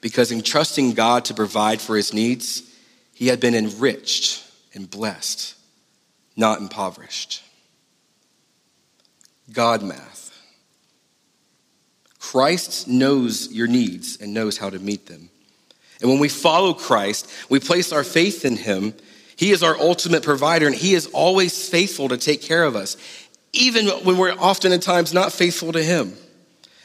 because 0.00 0.32
in 0.32 0.42
trusting 0.42 0.94
God 0.94 1.24
to 1.26 1.34
provide 1.34 1.80
for 1.80 1.96
his 1.96 2.12
needs, 2.12 2.62
he 3.14 3.28
had 3.28 3.40
been 3.40 3.54
enriched 3.54 4.44
and 4.74 4.90
blessed, 4.90 5.54
not 6.36 6.60
impoverished. 6.60 7.42
God 9.52 9.82
math. 9.82 10.30
Christ 12.18 12.86
knows 12.86 13.52
your 13.52 13.66
needs 13.66 14.18
and 14.20 14.32
knows 14.32 14.56
how 14.56 14.70
to 14.70 14.78
meet 14.78 15.06
them. 15.06 15.30
And 16.00 16.08
when 16.08 16.20
we 16.20 16.28
follow 16.28 16.72
Christ, 16.72 17.30
we 17.48 17.60
place 17.60 17.92
our 17.92 18.04
faith 18.04 18.44
in 18.44 18.56
him. 18.56 18.94
He 19.36 19.50
is 19.50 19.62
our 19.62 19.76
ultimate 19.78 20.22
provider, 20.22 20.66
and 20.66 20.74
he 20.74 20.94
is 20.94 21.06
always 21.08 21.68
faithful 21.68 22.08
to 22.08 22.16
take 22.16 22.42
care 22.42 22.62
of 22.62 22.76
us, 22.76 22.96
even 23.52 23.88
when 23.88 24.16
we're 24.16 24.38
often 24.38 24.72
at 24.72 24.82
times 24.82 25.12
not 25.12 25.32
faithful 25.32 25.72
to 25.72 25.82
him. 25.82 26.14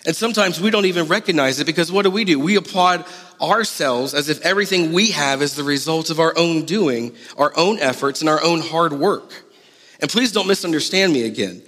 And 0.05 0.15
sometimes 0.15 0.61
we 0.61 0.69
don't 0.69 0.85
even 0.85 1.07
recognize 1.07 1.59
it 1.59 1.65
because 1.65 1.91
what 1.91 2.03
do 2.03 2.11
we 2.11 2.25
do? 2.25 2.39
We 2.39 2.55
applaud 2.55 3.05
ourselves 3.41 4.13
as 4.13 4.29
if 4.29 4.41
everything 4.41 4.93
we 4.93 5.11
have 5.11 5.41
is 5.41 5.55
the 5.55 5.63
result 5.63 6.09
of 6.09 6.19
our 6.19 6.33
own 6.37 6.65
doing, 6.65 7.15
our 7.37 7.51
own 7.57 7.79
efforts, 7.79 8.21
and 8.21 8.29
our 8.29 8.41
own 8.43 8.61
hard 8.61 8.93
work. 8.93 9.31
And 9.99 10.09
please 10.09 10.31
don't 10.31 10.47
misunderstand 10.47 11.11
me 11.11 11.23
again. 11.23 11.63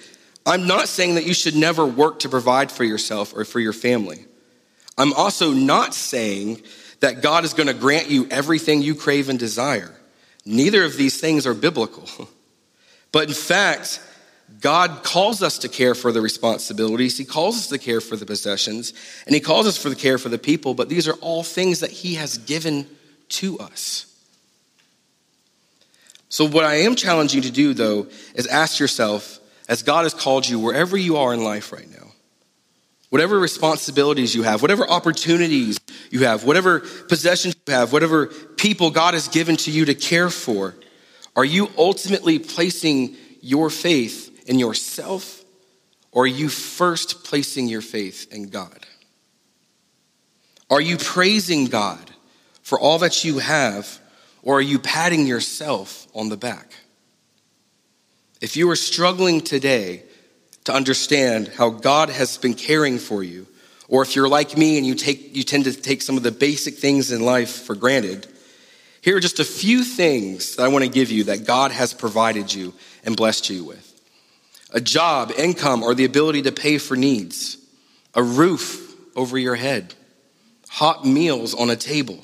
I'm 0.45 0.67
not 0.67 0.87
saying 0.87 1.15
that 1.15 1.25
you 1.25 1.33
should 1.33 1.55
never 1.55 1.85
work 1.85 2.19
to 2.19 2.29
provide 2.29 2.71
for 2.71 2.83
yourself 2.83 3.33
or 3.35 3.43
for 3.43 3.59
your 3.59 3.73
family. 3.73 4.25
I'm 4.97 5.13
also 5.13 5.51
not 5.51 5.93
saying 5.93 6.61
that 6.99 7.21
God 7.21 7.43
is 7.43 7.53
going 7.53 7.67
to 7.67 7.73
grant 7.73 8.09
you 8.09 8.27
everything 8.29 8.81
you 8.81 8.95
crave 8.95 9.29
and 9.29 9.37
desire. 9.37 9.93
Neither 10.45 10.83
of 10.83 10.95
these 10.95 11.19
things 11.19 11.45
are 11.47 11.53
biblical. 11.53 12.07
But 13.13 13.29
in 13.29 13.33
fact, 13.33 14.01
God 14.61 15.03
calls 15.03 15.43
us 15.43 15.59
to 15.59 15.69
care 15.69 15.93
for 15.93 16.11
the 16.11 16.21
responsibilities. 16.21 17.17
He 17.17 17.25
calls 17.25 17.57
us 17.57 17.67
to 17.67 17.77
care 17.77 18.01
for 18.01 18.15
the 18.15 18.25
possessions, 18.25 18.93
and 19.25 19.35
He 19.35 19.41
calls 19.41 19.67
us 19.67 19.77
for 19.77 19.89
the 19.89 19.95
care 19.95 20.17
for 20.17 20.29
the 20.29 20.39
people, 20.39 20.73
but 20.73 20.89
these 20.89 21.07
are 21.07 21.13
all 21.15 21.43
things 21.43 21.81
that 21.81 21.91
He 21.91 22.15
has 22.15 22.37
given 22.37 22.87
to 23.29 23.59
us. 23.59 24.05
So, 26.29 26.45
what 26.45 26.63
I 26.63 26.75
am 26.81 26.95
challenging 26.95 27.43
you 27.43 27.49
to 27.49 27.53
do, 27.53 27.73
though, 27.73 28.07
is 28.35 28.47
ask 28.47 28.79
yourself, 28.79 29.39
as 29.69 29.83
God 29.83 30.03
has 30.03 30.13
called 30.13 30.47
you 30.47 30.59
wherever 30.59 30.97
you 30.97 31.17
are 31.17 31.33
in 31.33 31.43
life 31.43 31.71
right 31.73 31.89
now, 31.89 32.11
whatever 33.09 33.37
responsibilities 33.39 34.33
you 34.33 34.43
have, 34.43 34.61
whatever 34.61 34.89
opportunities 34.89 35.79
you 36.09 36.25
have, 36.25 36.43
whatever 36.43 36.79
possessions 36.79 37.55
you 37.67 37.73
have, 37.73 37.91
whatever 37.91 38.27
people 38.27 38.91
God 38.91 39.13
has 39.13 39.27
given 39.27 39.57
to 39.57 39.71
you 39.71 39.85
to 39.85 39.95
care 39.95 40.29
for, 40.29 40.75
are 41.35 41.45
you 41.45 41.69
ultimately 41.77 42.39
placing 42.39 43.15
your 43.41 43.69
faith 43.69 44.26
in 44.47 44.59
yourself 44.59 45.43
or 46.11 46.23
are 46.23 46.27
you 46.27 46.49
first 46.49 47.23
placing 47.23 47.67
your 47.67 47.81
faith 47.81 48.33
in 48.33 48.49
God? 48.49 48.85
Are 50.69 50.81
you 50.81 50.97
praising 50.97 51.65
God 51.65 52.11
for 52.63 52.79
all 52.79 52.99
that 52.99 53.23
you 53.23 53.39
have 53.39 53.99
or 54.41 54.57
are 54.57 54.61
you 54.61 54.79
patting 54.79 55.27
yourself 55.27 56.07
on 56.15 56.29
the 56.29 56.37
back? 56.37 56.71
If 58.41 58.57
you 58.57 58.69
are 58.69 58.75
struggling 58.75 59.41
today 59.41 60.03
to 60.63 60.73
understand 60.73 61.49
how 61.49 61.69
God 61.69 62.09
has 62.09 62.37
been 62.37 62.53
caring 62.53 62.97
for 62.97 63.23
you, 63.23 63.47
or 63.87 64.01
if 64.01 64.15
you're 64.15 64.27
like 64.27 64.57
me 64.57 64.77
and 64.77 64.85
you, 64.85 64.95
take, 64.95 65.35
you 65.35 65.43
tend 65.43 65.63
to 65.63 65.73
take 65.73 66.01
some 66.01 66.17
of 66.17 66.23
the 66.23 66.31
basic 66.31 66.75
things 66.75 67.11
in 67.11 67.21
life 67.21 67.63
for 67.63 67.73
granted, 67.73 68.27
here 69.01 69.15
are 69.15 69.21
just 69.21 69.39
a 69.39 69.45
few 69.45 69.83
things 69.83 70.55
that 70.55 70.63
I 70.63 70.67
want 70.67 70.83
to 70.83 70.91
give 70.91 71.09
you 71.09 71.25
that 71.25 71.45
God 71.45 71.71
has 71.71 71.93
provided 71.93 72.53
you 72.53 72.73
and 73.05 73.15
blessed 73.15 73.49
you 73.49 73.63
with 73.63 73.86
a 74.73 74.81
job, 74.81 75.31
income, 75.37 75.83
or 75.83 75.95
the 75.95 76.05
ability 76.05 76.43
to 76.43 76.51
pay 76.51 76.77
for 76.77 76.95
needs, 76.95 77.57
a 78.13 78.23
roof 78.23 78.95
over 79.15 79.37
your 79.37 79.55
head, 79.55 79.93
hot 80.69 81.05
meals 81.05 81.53
on 81.53 81.69
a 81.69 81.75
table, 81.75 82.19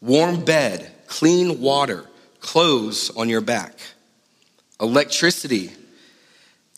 warm 0.00 0.44
bed, 0.44 0.90
clean 1.06 1.60
water, 1.60 2.06
clothes 2.40 3.10
on 3.16 3.28
your 3.28 3.40
back, 3.40 3.78
electricity, 4.80 5.70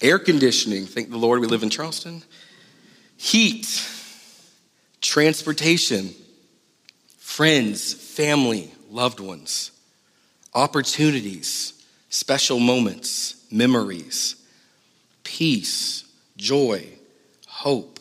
air 0.01 0.19
conditioning. 0.19 0.87
Thank 0.87 1.11
the 1.11 1.17
Lord 1.17 1.41
we 1.41 1.47
live 1.47 1.63
in 1.63 1.71
Charleston. 1.71 2.23
Heat, 3.17 3.67
transportation, 5.01 6.11
friends, 7.19 7.95
family, 7.95 8.73
loved 8.91 9.21
ones, 9.21 9.71
opportunities, 10.55 11.85
special 12.09 12.59
moments, 12.59 13.45
memories, 13.51 14.37
peace, 15.25 16.05
joy, 16.37 16.87
hope, 17.47 17.99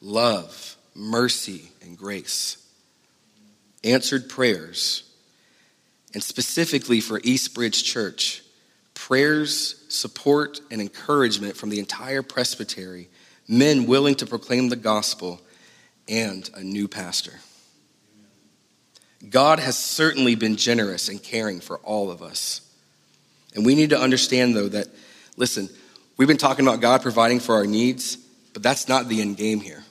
love, 0.00 0.76
mercy, 0.94 1.70
and 1.82 1.98
grace. 1.98 2.58
Answered 3.82 4.28
prayers, 4.28 5.02
and 6.14 6.22
specifically 6.22 7.00
for 7.00 7.20
Eastbridge 7.24 7.84
Church 7.84 8.42
prayers, 8.94 9.84
support, 9.88 10.60
and 10.70 10.80
encouragement 10.80 11.56
from 11.56 11.68
the 11.68 11.78
entire 11.78 12.22
presbytery, 12.22 13.08
men 13.46 13.86
willing 13.86 14.14
to 14.16 14.26
proclaim 14.26 14.68
the 14.68 14.76
gospel, 14.76 15.40
and 16.08 16.50
a 16.54 16.62
new 16.62 16.88
pastor. 16.88 17.34
God 19.28 19.58
has 19.58 19.76
certainly 19.76 20.34
been 20.34 20.56
generous 20.56 21.08
and 21.08 21.22
caring 21.22 21.60
for 21.60 21.78
all 21.78 22.10
of 22.10 22.22
us. 22.22 22.60
And 23.54 23.64
we 23.64 23.74
need 23.74 23.90
to 23.90 24.00
understand, 24.00 24.56
though, 24.56 24.68
that, 24.68 24.88
listen, 25.36 25.68
we've 26.16 26.28
been 26.28 26.36
talking 26.36 26.66
about 26.66 26.80
God 26.80 27.02
providing 27.02 27.40
for 27.40 27.54
our 27.54 27.66
needs, 27.66 28.16
but 28.52 28.62
that's 28.62 28.88
not 28.88 29.08
the 29.08 29.20
end 29.20 29.36
game 29.36 29.60
here. 29.60 29.84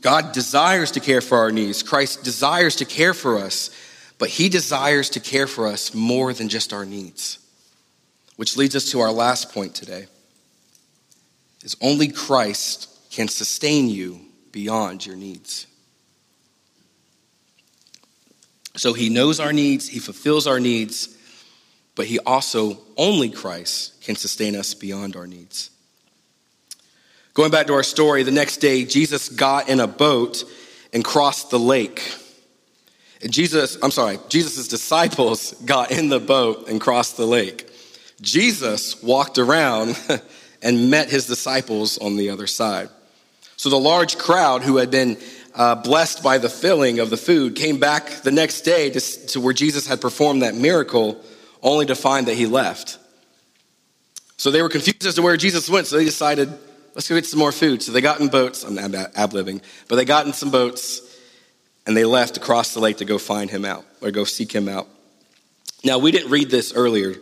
God 0.00 0.32
desires 0.32 0.92
to 0.92 1.00
care 1.00 1.20
for 1.20 1.38
our 1.38 1.50
needs. 1.50 1.82
Christ 1.82 2.22
desires 2.22 2.76
to 2.76 2.84
care 2.84 3.14
for 3.14 3.38
us, 3.38 3.70
but 4.18 4.28
he 4.28 4.48
desires 4.48 5.10
to 5.10 5.20
care 5.20 5.46
for 5.46 5.66
us 5.66 5.94
more 5.94 6.32
than 6.32 6.48
just 6.48 6.72
our 6.72 6.84
needs. 6.84 7.38
Which 8.36 8.56
leads 8.56 8.76
us 8.76 8.92
to 8.92 9.00
our 9.00 9.10
last 9.10 9.52
point 9.52 9.74
today. 9.74 10.06
Is 11.64 11.76
only 11.80 12.08
Christ 12.08 12.88
can 13.10 13.26
sustain 13.26 13.88
you 13.88 14.20
beyond 14.52 15.04
your 15.04 15.16
needs. 15.16 15.66
So 18.76 18.92
he 18.92 19.08
knows 19.08 19.40
our 19.40 19.52
needs, 19.52 19.88
he 19.88 19.98
fulfills 19.98 20.46
our 20.46 20.60
needs, 20.60 21.16
but 21.96 22.06
he 22.06 22.20
also, 22.20 22.78
only 22.96 23.28
Christ, 23.28 23.97
can 24.08 24.16
sustain 24.16 24.56
us 24.56 24.72
beyond 24.72 25.16
our 25.16 25.26
needs. 25.26 25.68
Going 27.34 27.50
back 27.50 27.66
to 27.66 27.74
our 27.74 27.82
story, 27.82 28.22
the 28.22 28.30
next 28.30 28.56
day, 28.56 28.86
Jesus 28.86 29.28
got 29.28 29.68
in 29.68 29.80
a 29.80 29.86
boat 29.86 30.44
and 30.94 31.04
crossed 31.04 31.50
the 31.50 31.58
lake. 31.58 32.16
Jesus, 33.28 33.76
I'm 33.82 33.90
sorry, 33.90 34.18
Jesus' 34.30 34.66
disciples 34.66 35.52
got 35.66 35.90
in 35.90 36.08
the 36.08 36.20
boat 36.20 36.70
and 36.70 36.80
crossed 36.80 37.18
the 37.18 37.26
lake. 37.26 37.70
Jesus 38.22 39.02
walked 39.02 39.36
around 39.36 40.00
and 40.62 40.90
met 40.90 41.10
his 41.10 41.26
disciples 41.26 41.98
on 41.98 42.16
the 42.16 42.30
other 42.30 42.46
side. 42.46 42.88
So 43.58 43.68
the 43.68 43.76
large 43.78 44.16
crowd 44.16 44.62
who 44.62 44.78
had 44.78 44.90
been 44.90 45.18
uh, 45.54 45.74
blessed 45.74 46.22
by 46.22 46.38
the 46.38 46.48
filling 46.48 46.98
of 46.98 47.10
the 47.10 47.18
food 47.18 47.56
came 47.56 47.78
back 47.78 48.22
the 48.22 48.32
next 48.32 48.62
day 48.62 48.88
to, 48.88 49.00
to 49.26 49.38
where 49.42 49.52
Jesus 49.52 49.86
had 49.86 50.00
performed 50.00 50.40
that 50.40 50.54
miracle, 50.54 51.22
only 51.62 51.84
to 51.84 51.94
find 51.94 52.28
that 52.28 52.36
he 52.36 52.46
left. 52.46 52.96
So 54.38 54.52
they 54.52 54.62
were 54.62 54.68
confused 54.68 55.04
as 55.04 55.14
to 55.16 55.22
where 55.22 55.36
Jesus 55.36 55.68
went, 55.68 55.88
so 55.88 55.96
they 55.96 56.04
decided, 56.04 56.48
let's 56.94 57.08
go 57.08 57.16
get 57.16 57.26
some 57.26 57.40
more 57.40 57.52
food. 57.52 57.82
So 57.82 57.92
they 57.92 58.00
got 58.00 58.20
in 58.20 58.28
boats, 58.28 58.62
I'm 58.62 58.78
ab 58.78 59.32
living, 59.32 59.60
but 59.88 59.96
they 59.96 60.04
got 60.04 60.26
in 60.26 60.32
some 60.32 60.50
boats 60.50 61.02
and 61.86 61.96
they 61.96 62.04
left 62.04 62.36
across 62.36 62.72
the 62.72 62.80
lake 62.80 62.98
to 62.98 63.04
go 63.04 63.18
find 63.18 63.50
him 63.50 63.64
out 63.64 63.84
or 64.00 64.10
go 64.12 64.24
seek 64.24 64.52
him 64.52 64.68
out. 64.68 64.86
Now, 65.84 65.98
we 65.98 66.12
didn't 66.12 66.30
read 66.30 66.50
this 66.50 66.72
earlier, 66.72 67.16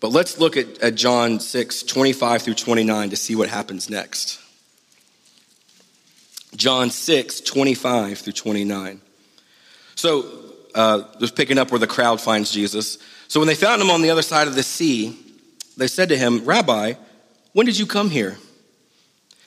but 0.00 0.08
let's 0.08 0.38
look 0.38 0.56
at, 0.56 0.78
at 0.80 0.96
John 0.96 1.40
6, 1.40 1.82
25 1.84 2.42
through 2.42 2.54
29 2.54 3.10
to 3.10 3.16
see 3.16 3.34
what 3.36 3.48
happens 3.48 3.88
next. 3.88 4.38
John 6.56 6.90
6, 6.90 7.40
25 7.40 8.18
through 8.18 8.32
29. 8.32 9.00
So, 9.94 10.26
uh, 10.74 11.04
just 11.20 11.36
picking 11.36 11.56
up 11.56 11.70
where 11.70 11.78
the 11.78 11.86
crowd 11.86 12.20
finds 12.20 12.50
Jesus. 12.50 12.98
So, 13.28 13.38
when 13.40 13.46
they 13.46 13.54
found 13.54 13.80
him 13.80 13.90
on 13.90 14.02
the 14.02 14.10
other 14.10 14.22
side 14.22 14.48
of 14.48 14.54
the 14.54 14.62
sea, 14.62 15.16
they 15.80 15.88
said 15.88 16.10
to 16.10 16.16
him, 16.16 16.44
Rabbi, 16.44 16.94
when 17.52 17.66
did 17.66 17.78
you 17.78 17.86
come 17.86 18.10
here? 18.10 18.36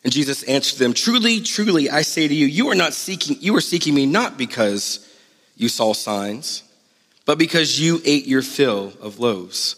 And 0.04 0.12
Jesus 0.12 0.44
answered 0.44 0.80
them, 0.80 0.94
Truly, 0.94 1.40
truly, 1.42 1.90
I 1.90 2.02
say 2.02 2.28
to 2.28 2.34
you, 2.34 2.46
you 2.46 2.70
are 2.70 2.76
not 2.76 2.94
seeking, 2.94 3.38
you 3.40 3.56
are 3.56 3.62
seeking 3.62 3.94
me 3.94 4.06
not 4.06 4.38
because 4.38 5.08
you 5.56 5.70
saw 5.70 5.94
signs, 5.94 6.64
but 7.26 7.38
because 7.38 7.80
you 7.80 8.02
ate 8.04 8.26
your 8.26 8.42
fill 8.42 8.94
of 9.02 9.20
loaves. 9.20 9.76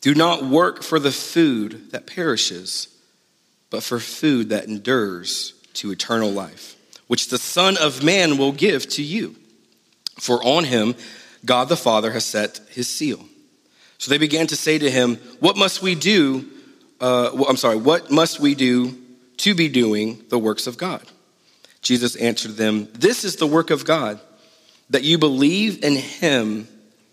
Do 0.00 0.14
not 0.14 0.44
work 0.44 0.82
for 0.82 0.98
the 0.98 1.12
food 1.12 1.90
that 1.92 2.06
perishes, 2.06 2.88
but 3.68 3.82
for 3.82 4.00
food 4.00 4.48
that 4.48 4.64
endures 4.64 5.52
to 5.74 5.92
eternal 5.92 6.30
life, 6.30 6.74
which 7.06 7.28
the 7.28 7.38
Son 7.38 7.76
of 7.76 8.02
Man 8.02 8.38
will 8.38 8.52
give 8.52 8.88
to 8.90 9.02
you. 9.02 9.36
For 10.18 10.42
on 10.42 10.64
him 10.64 10.94
God 11.44 11.68
the 11.68 11.76
Father 11.76 12.12
has 12.12 12.24
set 12.24 12.60
his 12.70 12.88
seal. 12.88 13.26
So 14.00 14.08
they 14.08 14.16
began 14.16 14.46
to 14.46 14.56
say 14.56 14.78
to 14.78 14.90
him, 14.90 15.16
What 15.40 15.58
must 15.58 15.82
we 15.82 15.94
do? 15.94 16.46
Uh, 17.02 17.44
I'm 17.46 17.58
sorry, 17.58 17.76
what 17.76 18.10
must 18.10 18.40
we 18.40 18.54
do 18.54 18.96
to 19.36 19.54
be 19.54 19.68
doing 19.68 20.24
the 20.30 20.38
works 20.38 20.66
of 20.66 20.78
God? 20.78 21.02
Jesus 21.82 22.16
answered 22.16 22.52
them, 22.52 22.88
This 22.94 23.24
is 23.24 23.36
the 23.36 23.46
work 23.46 23.68
of 23.68 23.84
God, 23.84 24.18
that 24.88 25.04
you 25.04 25.18
believe 25.18 25.84
in 25.84 25.96
him 25.96 26.66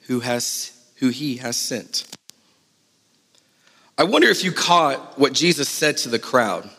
who, 0.03 0.21
has, 0.21 0.71
who 0.99 1.09
he 1.09 1.35
has 1.37 1.57
sent. 1.57 2.05
I 3.97 4.05
wonder 4.05 4.29
if 4.29 4.45
you 4.45 4.53
caught 4.53 5.19
what 5.19 5.33
Jesus 5.33 5.67
said 5.67 5.97
to 5.97 6.09
the 6.09 6.19
crowd. 6.19 6.69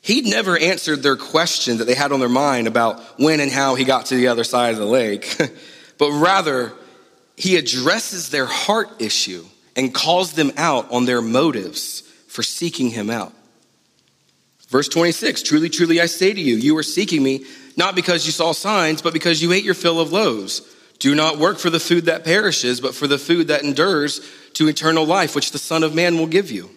He'd 0.00 0.24
never 0.24 0.56
answered 0.56 1.02
their 1.02 1.16
question 1.16 1.76
that 1.76 1.84
they 1.84 1.94
had 1.94 2.10
on 2.10 2.20
their 2.20 2.28
mind 2.30 2.68
about 2.68 3.02
when 3.20 3.40
and 3.40 3.52
how 3.52 3.74
he 3.74 3.84
got 3.84 4.06
to 4.06 4.16
the 4.16 4.28
other 4.28 4.44
side 4.44 4.72
of 4.72 4.78
the 4.78 4.86
lake, 4.86 5.36
but 5.98 6.10
rather, 6.10 6.72
he 7.36 7.56
addresses 7.56 8.30
their 8.30 8.46
heart 8.46 9.00
issue 9.00 9.44
and 9.76 9.92
calls 9.92 10.32
them 10.32 10.52
out 10.56 10.90
on 10.90 11.04
their 11.04 11.22
motives 11.22 12.02
for 12.28 12.42
seeking 12.42 12.90
him 12.90 13.10
out. 13.10 13.32
Verse 14.68 14.88
26 14.88 15.42
Truly, 15.42 15.68
truly, 15.68 16.00
I 16.00 16.06
say 16.06 16.32
to 16.32 16.40
you, 16.40 16.56
you 16.56 16.76
are 16.76 16.82
seeking 16.82 17.22
me 17.22 17.44
not 17.76 17.94
because 17.94 18.26
you 18.26 18.32
saw 18.32 18.52
signs, 18.52 19.02
but 19.02 19.12
because 19.12 19.42
you 19.42 19.52
ate 19.52 19.64
your 19.64 19.74
fill 19.74 20.00
of 20.00 20.12
loaves. 20.12 20.62
Do 20.98 21.14
not 21.14 21.38
work 21.38 21.58
for 21.58 21.70
the 21.70 21.80
food 21.80 22.04
that 22.04 22.24
perishes, 22.24 22.80
but 22.80 22.94
for 22.94 23.06
the 23.06 23.18
food 23.18 23.48
that 23.48 23.64
endures 23.64 24.20
to 24.54 24.68
eternal 24.68 25.04
life, 25.04 25.34
which 25.34 25.50
the 25.50 25.58
Son 25.58 25.82
of 25.82 25.94
Man 25.94 26.18
will 26.18 26.26
give 26.26 26.50
you. 26.50 26.70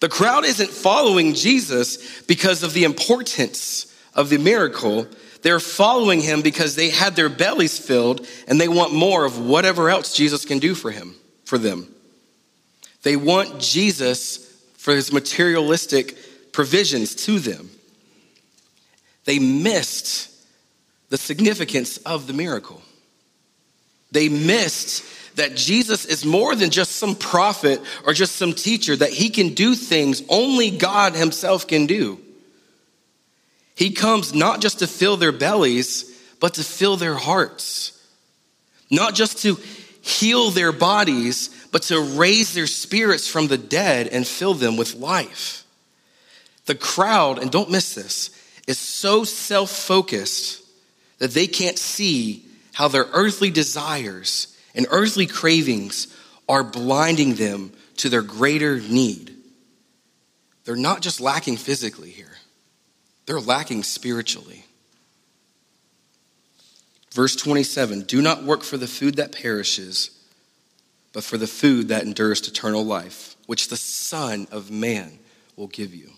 The 0.00 0.08
crowd 0.08 0.44
isn't 0.44 0.70
following 0.70 1.34
Jesus 1.34 2.22
because 2.22 2.62
of 2.62 2.72
the 2.72 2.84
importance 2.84 3.92
of 4.14 4.28
the 4.28 4.38
miracle. 4.38 5.06
They're 5.42 5.60
following 5.60 6.20
him 6.20 6.42
because 6.42 6.74
they 6.74 6.90
had 6.90 7.14
their 7.16 7.28
bellies 7.28 7.78
filled 7.78 8.26
and 8.46 8.60
they 8.60 8.68
want 8.68 8.92
more 8.92 9.24
of 9.24 9.38
whatever 9.38 9.88
else 9.88 10.12
Jesus 10.12 10.44
can 10.44 10.58
do 10.58 10.74
for 10.74 10.90
him, 10.90 11.14
for 11.44 11.58
them. 11.58 11.92
They 13.02 13.16
want 13.16 13.60
Jesus 13.60 14.38
for 14.76 14.94
his 14.94 15.12
materialistic 15.12 16.52
provisions 16.52 17.14
to 17.14 17.38
them. 17.38 17.70
They 19.24 19.38
missed 19.38 20.30
the 21.08 21.18
significance 21.18 21.98
of 21.98 22.26
the 22.26 22.32
miracle. 22.32 22.82
They 24.10 24.28
missed 24.28 25.04
that 25.36 25.54
Jesus 25.54 26.04
is 26.04 26.24
more 26.24 26.54
than 26.54 26.70
just 26.70 26.96
some 26.96 27.14
prophet 27.14 27.80
or 28.04 28.12
just 28.12 28.36
some 28.36 28.52
teacher, 28.52 28.96
that 28.96 29.10
he 29.10 29.30
can 29.30 29.54
do 29.54 29.74
things 29.74 30.22
only 30.28 30.70
God 30.70 31.14
himself 31.14 31.66
can 31.66 31.86
do. 31.86 32.18
He 33.78 33.92
comes 33.92 34.34
not 34.34 34.60
just 34.60 34.80
to 34.80 34.88
fill 34.88 35.16
their 35.16 35.30
bellies, 35.30 36.12
but 36.40 36.54
to 36.54 36.64
fill 36.64 36.96
their 36.96 37.14
hearts. 37.14 37.92
Not 38.90 39.14
just 39.14 39.38
to 39.42 39.56
heal 40.00 40.50
their 40.50 40.72
bodies, 40.72 41.50
but 41.70 41.82
to 41.82 42.00
raise 42.00 42.54
their 42.54 42.66
spirits 42.66 43.28
from 43.28 43.46
the 43.46 43.56
dead 43.56 44.08
and 44.08 44.26
fill 44.26 44.54
them 44.54 44.76
with 44.76 44.96
life. 44.96 45.62
The 46.66 46.74
crowd, 46.74 47.38
and 47.38 47.52
don't 47.52 47.70
miss 47.70 47.94
this, 47.94 48.30
is 48.66 48.80
so 48.80 49.22
self 49.22 49.70
focused 49.70 50.60
that 51.18 51.30
they 51.30 51.46
can't 51.46 51.78
see 51.78 52.44
how 52.72 52.88
their 52.88 53.06
earthly 53.12 53.50
desires 53.50 54.56
and 54.74 54.88
earthly 54.90 55.26
cravings 55.26 56.12
are 56.48 56.64
blinding 56.64 57.36
them 57.36 57.72
to 57.98 58.08
their 58.08 58.22
greater 58.22 58.80
need. 58.80 59.36
They're 60.64 60.74
not 60.74 61.00
just 61.00 61.20
lacking 61.20 61.58
physically 61.58 62.10
here, 62.10 62.37
they're 63.28 63.38
lacking 63.38 63.82
spiritually. 63.82 64.64
Verse 67.12 67.36
27 67.36 68.02
Do 68.02 68.22
not 68.22 68.42
work 68.42 68.62
for 68.62 68.78
the 68.78 68.86
food 68.86 69.16
that 69.16 69.32
perishes, 69.32 70.10
but 71.12 71.22
for 71.22 71.36
the 71.36 71.46
food 71.46 71.88
that 71.88 72.04
endures 72.04 72.46
eternal 72.48 72.82
life, 72.82 73.36
which 73.44 73.68
the 73.68 73.76
Son 73.76 74.48
of 74.50 74.70
Man 74.70 75.18
will 75.56 75.66
give 75.66 75.94
you. 75.94 76.08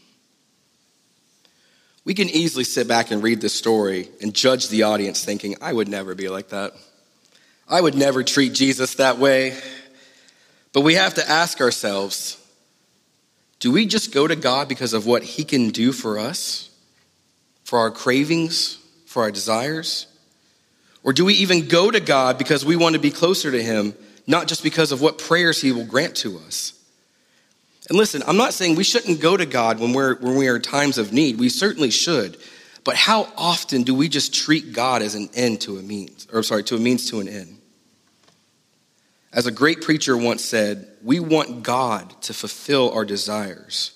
We 2.04 2.14
can 2.14 2.28
easily 2.28 2.62
sit 2.62 2.86
back 2.86 3.10
and 3.10 3.24
read 3.24 3.40
this 3.40 3.54
story 3.54 4.08
and 4.22 4.32
judge 4.32 4.68
the 4.68 4.84
audience 4.84 5.24
thinking, 5.24 5.56
I 5.60 5.72
would 5.72 5.88
never 5.88 6.14
be 6.14 6.28
like 6.28 6.50
that. 6.50 6.74
I 7.68 7.80
would 7.80 7.96
never 7.96 8.22
treat 8.22 8.54
Jesus 8.54 8.94
that 8.94 9.18
way. 9.18 9.58
But 10.72 10.82
we 10.82 10.94
have 10.94 11.14
to 11.14 11.28
ask 11.28 11.60
ourselves 11.60 12.36
do 13.58 13.72
we 13.72 13.84
just 13.84 14.14
go 14.14 14.28
to 14.28 14.36
God 14.36 14.68
because 14.68 14.92
of 14.92 15.06
what 15.06 15.24
He 15.24 15.44
can 15.44 15.70
do 15.70 15.90
for 15.90 16.18
us, 16.18 16.69
for 17.70 17.78
our 17.78 17.92
cravings, 17.92 18.78
for 19.06 19.22
our 19.22 19.30
desires? 19.30 20.08
Or 21.04 21.12
do 21.12 21.24
we 21.24 21.34
even 21.34 21.68
go 21.68 21.88
to 21.88 22.00
God 22.00 22.36
because 22.36 22.64
we 22.64 22.74
want 22.74 22.94
to 22.96 23.00
be 23.00 23.12
closer 23.12 23.48
to 23.52 23.62
Him, 23.62 23.94
not 24.26 24.48
just 24.48 24.64
because 24.64 24.90
of 24.90 25.00
what 25.00 25.18
prayers 25.18 25.60
He 25.60 25.70
will 25.70 25.84
grant 25.84 26.16
to 26.16 26.38
us? 26.38 26.72
And 27.88 27.96
listen, 27.96 28.24
I'm 28.26 28.36
not 28.36 28.54
saying 28.54 28.74
we 28.74 28.82
shouldn't 28.82 29.20
go 29.20 29.36
to 29.36 29.46
God 29.46 29.78
when 29.78 29.92
we're 29.92 30.16
when 30.16 30.34
we 30.34 30.48
are 30.48 30.56
in 30.56 30.62
times 30.62 30.98
of 30.98 31.12
need. 31.12 31.38
We 31.38 31.48
certainly 31.48 31.92
should. 31.92 32.38
But 32.82 32.96
how 32.96 33.28
often 33.36 33.84
do 33.84 33.94
we 33.94 34.08
just 34.08 34.34
treat 34.34 34.72
God 34.72 35.00
as 35.00 35.14
an 35.14 35.30
end 35.34 35.60
to 35.60 35.78
a 35.78 35.82
means, 35.82 36.26
or 36.32 36.42
sorry, 36.42 36.64
to 36.64 36.74
a 36.74 36.80
means 36.80 37.08
to 37.10 37.20
an 37.20 37.28
end? 37.28 37.56
As 39.32 39.46
a 39.46 39.52
great 39.52 39.80
preacher 39.80 40.16
once 40.16 40.44
said, 40.44 40.88
we 41.04 41.20
want 41.20 41.62
God 41.62 42.20
to 42.22 42.34
fulfill 42.34 42.90
our 42.90 43.04
desires 43.04 43.92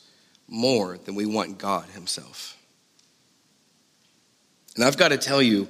more 0.47 0.97
than 0.97 1.17
we 1.17 1.27
want 1.27 1.59
God 1.59 1.89
Himself. 1.89 2.54
And 4.75 4.85
I've 4.85 4.97
got 4.97 5.09
to 5.09 5.19
tell 5.19 5.43
you, 5.43 5.69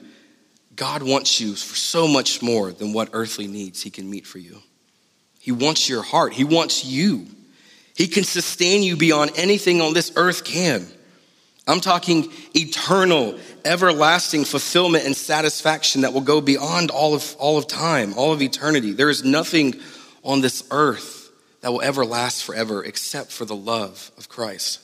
God 0.77 1.03
wants 1.03 1.40
you 1.40 1.55
for 1.55 1.77
so 1.77 2.09
much 2.09 2.43
more 2.43 2.73
than 2.73 2.93
what 2.93 3.11
earthly 3.12 3.47
needs 3.47 3.83
He 3.83 3.90
can 3.90 4.11
meet 4.11 4.27
for 4.27 4.38
you. 4.38 4.61
He 5.38 5.53
wants 5.53 5.88
your 5.88 6.03
heart, 6.03 6.33
He 6.33 6.45
wants 6.45 6.85
you. 6.85 7.27
He 7.95 8.09
can 8.09 8.25
sustain 8.25 8.83
you 8.83 8.97
beyond 8.97 9.33
anything 9.37 9.81
on 9.81 9.93
this 9.95 10.12
earth 10.17 10.45
can. 10.45 10.87
I'm 11.67 11.81
talking 11.81 12.31
eternal, 12.55 13.38
everlasting 13.64 14.45
fulfillment 14.45 15.05
and 15.05 15.17
satisfaction 15.17 16.03
that 16.03 16.12
will 16.12 16.21
go 16.21 16.40
beyond 16.40 16.90
all 16.90 17.14
of, 17.14 17.37
all 17.38 17.57
of 17.57 17.67
time, 17.67 18.14
all 18.17 18.33
of 18.33 18.43
eternity. 18.43 18.93
There 18.93 19.11
is 19.11 19.25
nothing 19.25 19.75
on 20.23 20.40
this 20.40 20.67
earth 20.71 21.31
that 21.61 21.73
will 21.73 21.83
ever 21.83 22.05
last 22.05 22.45
forever 22.45 22.85
except 22.85 23.31
for 23.31 23.45
the 23.45 23.57
love 23.57 24.11
of 24.19 24.29
Christ. 24.29 24.81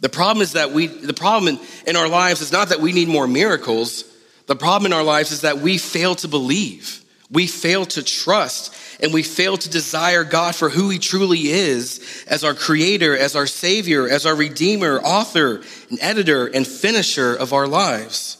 The 0.00 0.08
problem 0.08 0.42
is 0.42 0.52
that 0.52 0.72
we, 0.72 0.86
the 0.86 1.14
problem 1.14 1.58
in, 1.86 1.96
our 1.96 2.08
lives 2.08 2.40
is 2.40 2.52
not 2.52 2.68
that 2.68 2.80
we 2.80 2.92
need 2.92 3.08
more 3.08 3.26
miracles. 3.26 4.04
The 4.46 4.56
problem 4.56 4.92
in 4.92 4.96
our 4.96 5.02
lives 5.02 5.32
is 5.32 5.40
that 5.40 5.58
we 5.58 5.76
fail 5.76 6.14
to 6.16 6.28
believe. 6.28 7.04
We 7.30 7.46
fail 7.46 7.84
to 7.86 8.02
trust 8.02 8.74
and 9.00 9.12
we 9.12 9.22
fail 9.22 9.56
to 9.56 9.68
desire 9.68 10.24
God 10.24 10.54
for 10.54 10.68
who 10.68 10.88
He 10.88 10.98
truly 10.98 11.50
is 11.50 12.24
as 12.28 12.44
our 12.44 12.54
Creator, 12.54 13.16
as 13.16 13.36
our 13.36 13.46
Savior, 13.46 14.08
as 14.08 14.24
our 14.24 14.34
Redeemer, 14.34 14.98
author, 15.00 15.62
and 15.90 15.98
editor, 16.00 16.46
and 16.46 16.66
finisher 16.66 17.34
of 17.34 17.52
our 17.52 17.66
lives. 17.66 18.36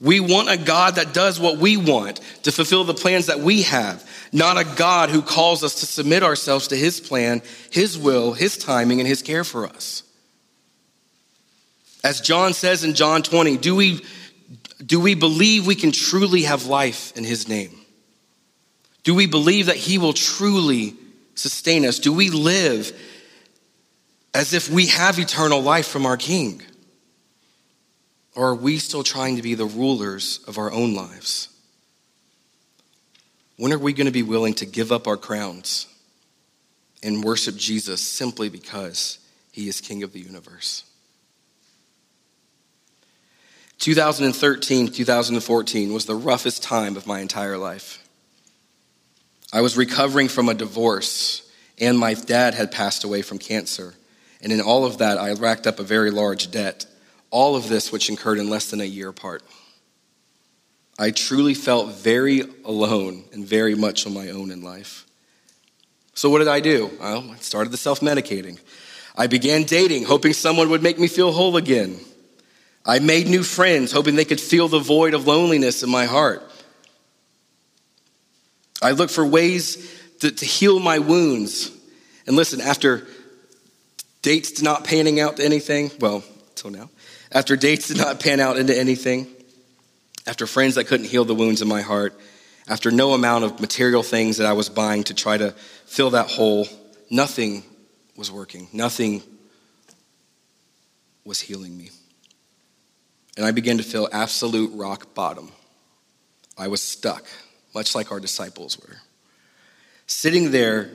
We 0.00 0.20
want 0.20 0.48
a 0.48 0.56
God 0.56 0.94
that 0.94 1.12
does 1.12 1.38
what 1.38 1.58
we 1.58 1.76
want 1.76 2.20
to 2.44 2.52
fulfill 2.52 2.84
the 2.84 2.94
plans 2.94 3.26
that 3.26 3.40
we 3.40 3.62
have, 3.62 4.08
not 4.32 4.56
a 4.56 4.64
God 4.76 5.10
who 5.10 5.20
calls 5.20 5.62
us 5.62 5.80
to 5.80 5.86
submit 5.86 6.22
ourselves 6.22 6.68
to 6.68 6.76
His 6.76 7.00
plan, 7.00 7.42
His 7.70 7.98
will, 7.98 8.32
His 8.32 8.56
timing, 8.56 9.00
and 9.00 9.08
His 9.08 9.20
care 9.20 9.44
for 9.44 9.66
us. 9.66 10.04
As 12.02 12.20
John 12.20 12.54
says 12.54 12.84
in 12.84 12.94
John 12.94 13.22
20, 13.22 13.58
do 13.58 13.76
we, 13.76 14.04
do 14.84 15.00
we 15.00 15.14
believe 15.14 15.66
we 15.66 15.74
can 15.74 15.92
truly 15.92 16.42
have 16.42 16.66
life 16.66 17.16
in 17.16 17.24
His 17.24 17.48
name? 17.48 17.78
Do 19.02 19.14
we 19.14 19.26
believe 19.26 19.66
that 19.66 19.76
He 19.76 19.98
will 19.98 20.12
truly 20.12 20.94
sustain 21.34 21.84
us? 21.84 21.98
Do 21.98 22.12
we 22.12 22.30
live 22.30 22.92
as 24.32 24.54
if 24.54 24.70
we 24.70 24.86
have 24.86 25.18
eternal 25.18 25.60
life 25.60 25.86
from 25.86 26.06
our 26.06 26.16
King? 26.16 26.62
Or 28.34 28.50
are 28.50 28.54
we 28.54 28.78
still 28.78 29.02
trying 29.02 29.36
to 29.36 29.42
be 29.42 29.54
the 29.54 29.66
rulers 29.66 30.40
of 30.46 30.56
our 30.56 30.70
own 30.72 30.94
lives? 30.94 31.48
When 33.56 33.72
are 33.72 33.78
we 33.78 33.92
going 33.92 34.06
to 34.06 34.12
be 34.12 34.22
willing 34.22 34.54
to 34.54 34.66
give 34.66 34.92
up 34.92 35.06
our 35.06 35.18
crowns 35.18 35.86
and 37.02 37.22
worship 37.22 37.56
Jesus 37.56 38.00
simply 38.00 38.48
because 38.48 39.18
He 39.52 39.68
is 39.68 39.82
King 39.82 40.02
of 40.02 40.12
the 40.12 40.20
universe? 40.20 40.84
2013, 43.80 44.88
2014 44.88 45.92
was 45.92 46.04
the 46.04 46.14
roughest 46.14 46.62
time 46.62 46.98
of 46.98 47.06
my 47.06 47.20
entire 47.20 47.56
life. 47.56 48.06
I 49.54 49.62
was 49.62 49.74
recovering 49.74 50.28
from 50.28 50.50
a 50.50 50.54
divorce, 50.54 51.50
and 51.78 51.98
my 51.98 52.12
dad 52.12 52.52
had 52.52 52.70
passed 52.70 53.04
away 53.04 53.22
from 53.22 53.38
cancer. 53.38 53.94
And 54.42 54.52
in 54.52 54.60
all 54.60 54.84
of 54.84 54.98
that, 54.98 55.16
I 55.16 55.32
racked 55.32 55.66
up 55.66 55.78
a 55.78 55.82
very 55.82 56.10
large 56.10 56.50
debt. 56.50 56.84
All 57.30 57.56
of 57.56 57.70
this, 57.70 57.90
which 57.90 58.10
incurred 58.10 58.38
in 58.38 58.50
less 58.50 58.70
than 58.70 58.82
a 58.82 58.84
year 58.84 59.08
apart. 59.08 59.42
I 60.98 61.10
truly 61.10 61.54
felt 61.54 61.94
very 61.94 62.42
alone 62.66 63.24
and 63.32 63.46
very 63.46 63.74
much 63.74 64.06
on 64.06 64.12
my 64.12 64.28
own 64.28 64.50
in 64.50 64.62
life. 64.62 65.06
So, 66.12 66.28
what 66.28 66.40
did 66.40 66.48
I 66.48 66.60
do? 66.60 66.90
Well, 67.00 67.30
I 67.30 67.36
started 67.36 67.70
the 67.70 67.78
self 67.78 68.00
medicating. 68.00 68.60
I 69.16 69.26
began 69.26 69.62
dating, 69.62 70.04
hoping 70.04 70.34
someone 70.34 70.68
would 70.68 70.82
make 70.82 70.98
me 70.98 71.08
feel 71.08 71.32
whole 71.32 71.56
again. 71.56 71.98
I 72.84 72.98
made 72.98 73.26
new 73.26 73.42
friends, 73.42 73.92
hoping 73.92 74.16
they 74.16 74.24
could 74.24 74.40
feel 74.40 74.68
the 74.68 74.78
void 74.78 75.14
of 75.14 75.26
loneliness 75.26 75.82
in 75.82 75.90
my 75.90 76.06
heart. 76.06 76.42
I 78.82 78.92
looked 78.92 79.12
for 79.12 79.24
ways 79.24 79.98
to, 80.20 80.30
to 80.30 80.46
heal 80.46 80.78
my 80.78 80.98
wounds. 80.98 81.70
And 82.26 82.36
listen, 82.36 82.60
after 82.60 83.06
dates 84.22 84.62
not 84.62 84.84
panning 84.84 85.20
out 85.20 85.36
to 85.36 85.44
anything, 85.44 85.90
well, 86.00 86.24
till 86.54 86.70
now, 86.70 86.88
after 87.32 87.56
dates 87.56 87.88
did 87.88 87.98
not 87.98 88.20
pan 88.20 88.40
out 88.40 88.56
into 88.56 88.76
anything, 88.76 89.26
after 90.26 90.46
friends 90.46 90.76
that 90.76 90.84
couldn't 90.84 91.06
heal 91.06 91.24
the 91.24 91.34
wounds 91.34 91.62
in 91.62 91.68
my 91.68 91.82
heart, 91.82 92.18
after 92.68 92.90
no 92.90 93.12
amount 93.12 93.44
of 93.44 93.60
material 93.60 94.02
things 94.02 94.38
that 94.38 94.46
I 94.46 94.52
was 94.52 94.68
buying 94.68 95.04
to 95.04 95.14
try 95.14 95.36
to 95.36 95.52
fill 95.86 96.10
that 96.10 96.30
hole, 96.30 96.66
nothing 97.10 97.62
was 98.16 98.30
working. 98.30 98.68
Nothing 98.72 99.22
was 101.24 101.40
healing 101.40 101.76
me. 101.76 101.90
And 103.40 103.46
I 103.46 103.52
began 103.52 103.78
to 103.78 103.82
feel 103.82 104.06
absolute 104.12 104.70
rock 104.74 105.14
bottom. 105.14 105.50
I 106.58 106.68
was 106.68 106.82
stuck 106.82 107.24
much 107.74 107.94
like 107.94 108.12
our 108.12 108.20
disciples 108.20 108.78
were. 108.78 108.98
Sitting 110.06 110.50
there 110.50 110.90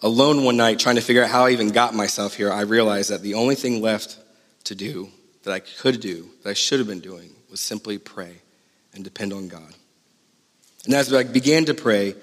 alone 0.00 0.42
one 0.42 0.56
night 0.56 0.78
trying 0.78 0.94
to 0.94 1.02
figure 1.02 1.22
out 1.22 1.28
how 1.28 1.44
I 1.44 1.50
even 1.50 1.68
got 1.68 1.94
myself 1.94 2.32
here, 2.32 2.50
I 2.50 2.62
realized 2.62 3.10
that 3.10 3.20
the 3.20 3.34
only 3.34 3.56
thing 3.56 3.82
left 3.82 4.16
to 4.64 4.74
do 4.74 5.10
that 5.42 5.52
I 5.52 5.60
could 5.60 6.00
do, 6.00 6.30
that 6.42 6.48
I 6.48 6.54
should 6.54 6.78
have 6.78 6.88
been 6.88 7.00
doing, 7.00 7.28
was 7.50 7.60
simply 7.60 7.98
pray 7.98 8.36
and 8.94 9.04
depend 9.04 9.34
on 9.34 9.48
God. 9.48 9.74
And 10.86 10.94
as 10.94 11.12
I 11.12 11.24
began 11.24 11.66
to 11.66 11.74
pray, 11.74 12.14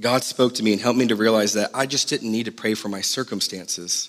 God 0.00 0.24
spoke 0.24 0.54
to 0.54 0.62
me 0.62 0.72
and 0.72 0.80
helped 0.80 0.98
me 0.98 1.08
to 1.08 1.14
realize 1.14 1.52
that 1.52 1.72
I 1.74 1.84
just 1.84 2.08
didn't 2.08 2.32
need 2.32 2.46
to 2.46 2.52
pray 2.52 2.72
for 2.72 2.88
my 2.88 3.02
circumstances, 3.02 4.08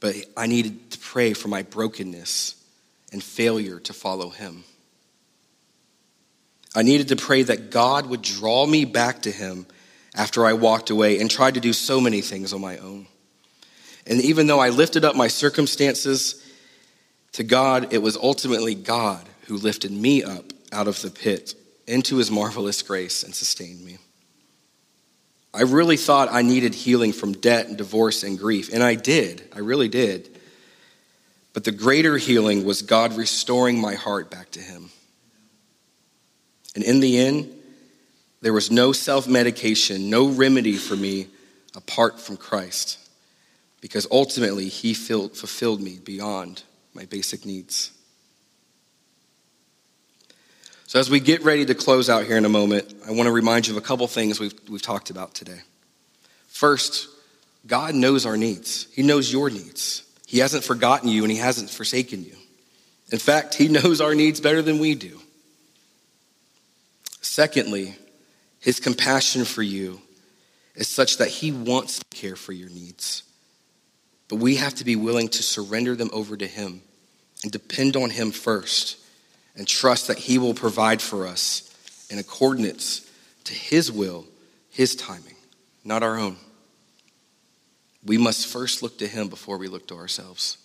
but 0.00 0.16
I 0.36 0.48
needed 0.48 0.90
to 0.90 0.98
pray 0.98 1.34
for 1.34 1.46
my 1.46 1.62
brokenness 1.62 2.56
and 3.12 3.22
failure 3.22 3.80
to 3.80 3.92
follow 3.92 4.30
Him. 4.30 4.64
I 6.74 6.82
needed 6.82 7.08
to 7.08 7.16
pray 7.16 7.42
that 7.42 7.70
God 7.70 8.06
would 8.06 8.22
draw 8.22 8.66
me 8.66 8.84
back 8.84 9.22
to 9.22 9.30
Him 9.30 9.66
after 10.14 10.46
I 10.46 10.52
walked 10.52 10.90
away 10.90 11.20
and 11.20 11.30
tried 11.30 11.54
to 11.54 11.60
do 11.60 11.72
so 11.72 12.00
many 12.00 12.20
things 12.20 12.52
on 12.52 12.60
my 12.60 12.78
own. 12.78 13.06
And 14.06 14.20
even 14.20 14.46
though 14.46 14.60
I 14.60 14.70
lifted 14.70 15.04
up 15.04 15.16
my 15.16 15.28
circumstances 15.28 16.44
to 17.32 17.44
God, 17.44 17.92
it 17.92 17.98
was 17.98 18.16
ultimately 18.16 18.74
God 18.74 19.28
who 19.46 19.56
lifted 19.56 19.92
me 19.92 20.22
up 20.22 20.52
out 20.72 20.88
of 20.88 21.00
the 21.02 21.10
pit 21.10 21.54
into 21.86 22.16
His 22.16 22.30
marvelous 22.30 22.82
grace 22.82 23.22
and 23.22 23.34
sustained 23.34 23.84
me. 23.84 23.98
I 25.52 25.62
really 25.62 25.96
thought 25.96 26.28
I 26.30 26.42
needed 26.42 26.74
healing 26.74 27.12
from 27.12 27.32
debt 27.32 27.66
and 27.66 27.76
divorce 27.76 28.22
and 28.22 28.38
grief, 28.38 28.72
and 28.72 28.82
I 28.82 28.94
did. 28.94 29.48
I 29.52 29.58
really 29.58 29.88
did. 29.88 30.39
But 31.52 31.64
the 31.64 31.72
greater 31.72 32.16
healing 32.16 32.64
was 32.64 32.82
God 32.82 33.16
restoring 33.16 33.80
my 33.80 33.94
heart 33.94 34.30
back 34.30 34.50
to 34.52 34.60
Him. 34.60 34.90
And 36.74 36.84
in 36.84 37.00
the 37.00 37.18
end, 37.18 37.52
there 38.40 38.52
was 38.52 38.70
no 38.70 38.92
self 38.92 39.26
medication, 39.26 40.10
no 40.10 40.28
remedy 40.28 40.76
for 40.76 40.96
me 40.96 41.26
apart 41.74 42.20
from 42.20 42.36
Christ, 42.36 42.98
because 43.80 44.06
ultimately 44.10 44.68
He 44.68 44.94
fulfilled 44.94 45.80
me 45.80 45.98
beyond 45.98 46.62
my 46.94 47.04
basic 47.04 47.44
needs. 47.44 47.92
So, 50.86 50.98
as 50.98 51.08
we 51.08 51.20
get 51.20 51.44
ready 51.44 51.64
to 51.66 51.74
close 51.74 52.10
out 52.10 52.24
here 52.24 52.36
in 52.36 52.44
a 52.44 52.48
moment, 52.48 52.92
I 53.06 53.12
want 53.12 53.26
to 53.26 53.32
remind 53.32 53.68
you 53.68 53.76
of 53.76 53.82
a 53.82 53.86
couple 53.86 54.06
things 54.08 54.40
we've, 54.40 54.54
we've 54.68 54.82
talked 54.82 55.10
about 55.10 55.34
today. 55.34 55.60
First, 56.48 57.08
God 57.66 57.94
knows 57.94 58.26
our 58.26 58.36
needs, 58.36 58.86
He 58.92 59.02
knows 59.02 59.32
your 59.32 59.50
needs. 59.50 60.04
He 60.30 60.38
hasn't 60.38 60.62
forgotten 60.62 61.08
you 61.08 61.24
and 61.24 61.32
He 61.32 61.38
hasn't 61.38 61.70
forsaken 61.70 62.24
you. 62.24 62.36
In 63.10 63.18
fact, 63.18 63.56
He 63.56 63.66
knows 63.68 64.00
our 64.00 64.14
needs 64.14 64.40
better 64.40 64.62
than 64.62 64.78
we 64.78 64.94
do. 64.94 65.20
Secondly, 67.20 67.96
His 68.60 68.78
compassion 68.78 69.44
for 69.44 69.62
you 69.62 70.00
is 70.76 70.86
such 70.86 71.16
that 71.16 71.26
He 71.26 71.50
wants 71.50 71.98
to 71.98 72.04
care 72.16 72.36
for 72.36 72.52
your 72.52 72.68
needs. 72.68 73.24
But 74.28 74.36
we 74.36 74.54
have 74.54 74.76
to 74.76 74.84
be 74.84 74.94
willing 74.94 75.26
to 75.30 75.42
surrender 75.42 75.96
them 75.96 76.10
over 76.12 76.36
to 76.36 76.46
Him 76.46 76.82
and 77.42 77.50
depend 77.50 77.96
on 77.96 78.10
Him 78.10 78.30
first 78.30 78.98
and 79.56 79.66
trust 79.66 80.06
that 80.06 80.18
He 80.18 80.38
will 80.38 80.54
provide 80.54 81.02
for 81.02 81.26
us 81.26 81.74
in 82.08 82.20
accordance 82.20 83.10
to 83.42 83.52
His 83.52 83.90
will, 83.90 84.26
His 84.70 84.94
timing, 84.94 85.34
not 85.84 86.04
our 86.04 86.16
own. 86.16 86.36
We 88.04 88.18
must 88.18 88.46
first 88.46 88.82
look 88.82 88.98
to 88.98 89.06
Him 89.06 89.28
before 89.28 89.58
we 89.58 89.68
look 89.68 89.86
to 89.88 89.96
ourselves. 89.96 90.58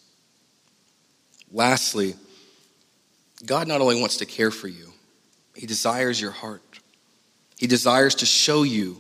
Lastly, 1.52 2.16
God 3.46 3.68
not 3.68 3.82
only 3.82 4.00
wants 4.00 4.18
to 4.18 4.26
care 4.26 4.52
for 4.52 4.68
you, 4.68 4.92
He 5.56 5.66
desires 5.66 6.20
your 6.20 6.32
heart. 6.32 6.62
He 7.58 7.68
desires 7.68 8.16
to 8.16 8.26
show 8.26 8.64
you 8.64 8.98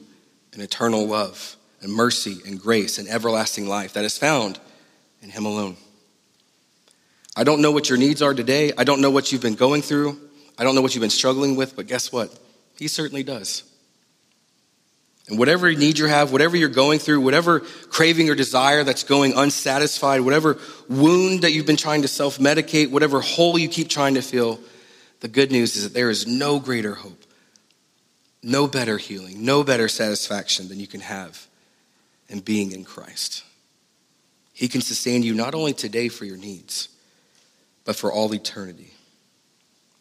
an 0.53 0.61
eternal 0.61 1.05
love 1.05 1.55
and 1.81 1.91
mercy 1.91 2.37
and 2.45 2.59
grace 2.59 2.97
and 2.97 3.07
everlasting 3.07 3.67
life 3.67 3.93
that 3.93 4.05
is 4.05 4.17
found 4.17 4.59
in 5.21 5.29
Him 5.29 5.45
alone. 5.45 5.77
I 7.35 7.43
don't 7.43 7.61
know 7.61 7.71
what 7.71 7.89
your 7.89 7.97
needs 7.97 8.21
are 8.21 8.33
today. 8.33 8.71
I 8.77 8.85
don't 8.85 9.01
know 9.01 9.11
what 9.11 9.31
you've 9.31 9.41
been 9.41 9.55
going 9.55 9.81
through. 9.81 10.19
I 10.57 10.63
don't 10.63 10.73
know 10.73 10.81
what 10.81 10.95
you've 10.95 11.01
been 11.01 11.09
struggling 11.09 11.55
with, 11.57 11.75
but 11.75 11.87
guess 11.87 12.11
what? 12.11 12.37
He 12.77 12.87
certainly 12.87 13.23
does. 13.23 13.63
And 15.27 15.39
whatever 15.39 15.71
need 15.71 15.97
you 15.97 16.05
have, 16.05 16.31
whatever 16.31 16.55
you're 16.55 16.69
going 16.69 16.99
through, 16.99 17.21
whatever 17.21 17.61
craving 17.89 18.29
or 18.29 18.35
desire 18.35 18.83
that's 18.83 19.03
going 19.03 19.33
unsatisfied, 19.35 20.21
whatever 20.21 20.59
wound 20.87 21.41
that 21.41 21.51
you've 21.51 21.65
been 21.65 21.77
trying 21.77 22.03
to 22.03 22.07
self 22.07 22.37
medicate, 22.37 22.91
whatever 22.91 23.21
hole 23.21 23.57
you 23.57 23.67
keep 23.67 23.89
trying 23.89 24.15
to 24.15 24.21
fill, 24.21 24.59
the 25.21 25.27
good 25.27 25.51
news 25.51 25.75
is 25.75 25.83
that 25.83 25.93
there 25.93 26.11
is 26.11 26.27
no 26.27 26.59
greater 26.59 26.93
hope, 26.93 27.23
no 28.43 28.67
better 28.67 28.99
healing, 28.99 29.43
no 29.43 29.63
better 29.63 29.87
satisfaction 29.87 30.67
than 30.67 30.79
you 30.79 30.87
can 30.87 31.01
have 31.01 31.47
in 32.29 32.39
being 32.41 32.71
in 32.71 32.83
Christ. 32.83 33.43
He 34.53 34.67
can 34.67 34.81
sustain 34.81 35.23
you 35.23 35.33
not 35.33 35.55
only 35.55 35.73
today 35.73 36.07
for 36.07 36.25
your 36.25 36.37
needs, 36.37 36.89
but 37.83 37.95
for 37.95 38.11
all 38.11 38.33
eternity. 38.33 38.93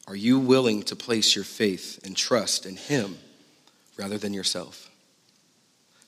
Are 0.06 0.14
you 0.14 0.38
willing 0.38 0.82
to 0.84 0.96
place 0.96 1.34
your 1.34 1.44
faith 1.44 1.98
and 2.04 2.14
trust 2.14 2.66
in 2.66 2.76
Him 2.76 3.16
rather 3.96 4.18
than 4.18 4.34
yourself? 4.34 4.90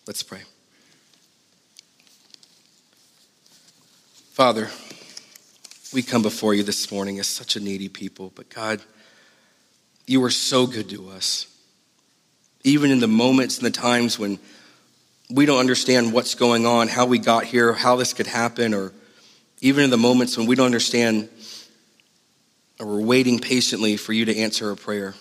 Let's 0.06 0.22
pray. 0.22 0.42
Father, 4.32 4.68
we 5.92 6.02
come 6.02 6.22
before 6.22 6.54
you 6.54 6.62
this 6.62 6.92
morning 6.92 7.18
as 7.18 7.26
such 7.26 7.56
a 7.56 7.60
needy 7.60 7.88
people, 7.88 8.30
but 8.36 8.48
God, 8.48 8.80
you 10.06 10.22
are 10.22 10.30
so 10.30 10.68
good 10.68 10.88
to 10.90 11.08
us. 11.08 11.48
Even 12.62 12.92
in 12.92 13.00
the 13.00 13.08
moments 13.08 13.58
and 13.58 13.66
the 13.66 13.70
times 13.70 14.16
when 14.16 14.38
we 15.28 15.44
don't 15.44 15.58
understand 15.58 16.12
what's 16.12 16.36
going 16.36 16.66
on, 16.66 16.86
how 16.86 17.06
we 17.06 17.18
got 17.18 17.42
here, 17.42 17.72
how 17.72 17.96
this 17.96 18.12
could 18.12 18.28
happen, 18.28 18.74
or 18.74 18.92
even 19.60 19.82
in 19.82 19.90
the 19.90 19.98
moments 19.98 20.36
when 20.36 20.46
we 20.46 20.54
don't 20.54 20.66
understand 20.66 21.28
or 22.78 22.86
we're 22.86 23.00
waiting 23.00 23.40
patiently 23.40 23.96
for 23.96 24.12
you 24.12 24.26
to 24.26 24.36
answer 24.36 24.70
a 24.70 24.76
prayer. 24.76 25.14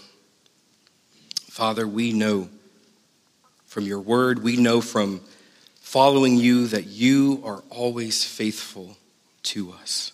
Father, 1.50 1.88
we 1.88 2.14
know 2.14 2.50
from 3.76 3.84
your 3.84 4.00
word, 4.00 4.42
we 4.42 4.56
know 4.56 4.80
from 4.80 5.20
following 5.82 6.38
you 6.38 6.66
that 6.68 6.86
you 6.86 7.42
are 7.44 7.62
always 7.70 8.24
faithful 8.24 8.96
to 9.44 9.74
us. 9.74 10.14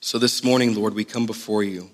So 0.00 0.18
this 0.18 0.42
morning, 0.42 0.74
Lord, 0.74 0.94
we 0.94 1.04
come 1.04 1.26
before 1.26 1.62
you 1.62 1.90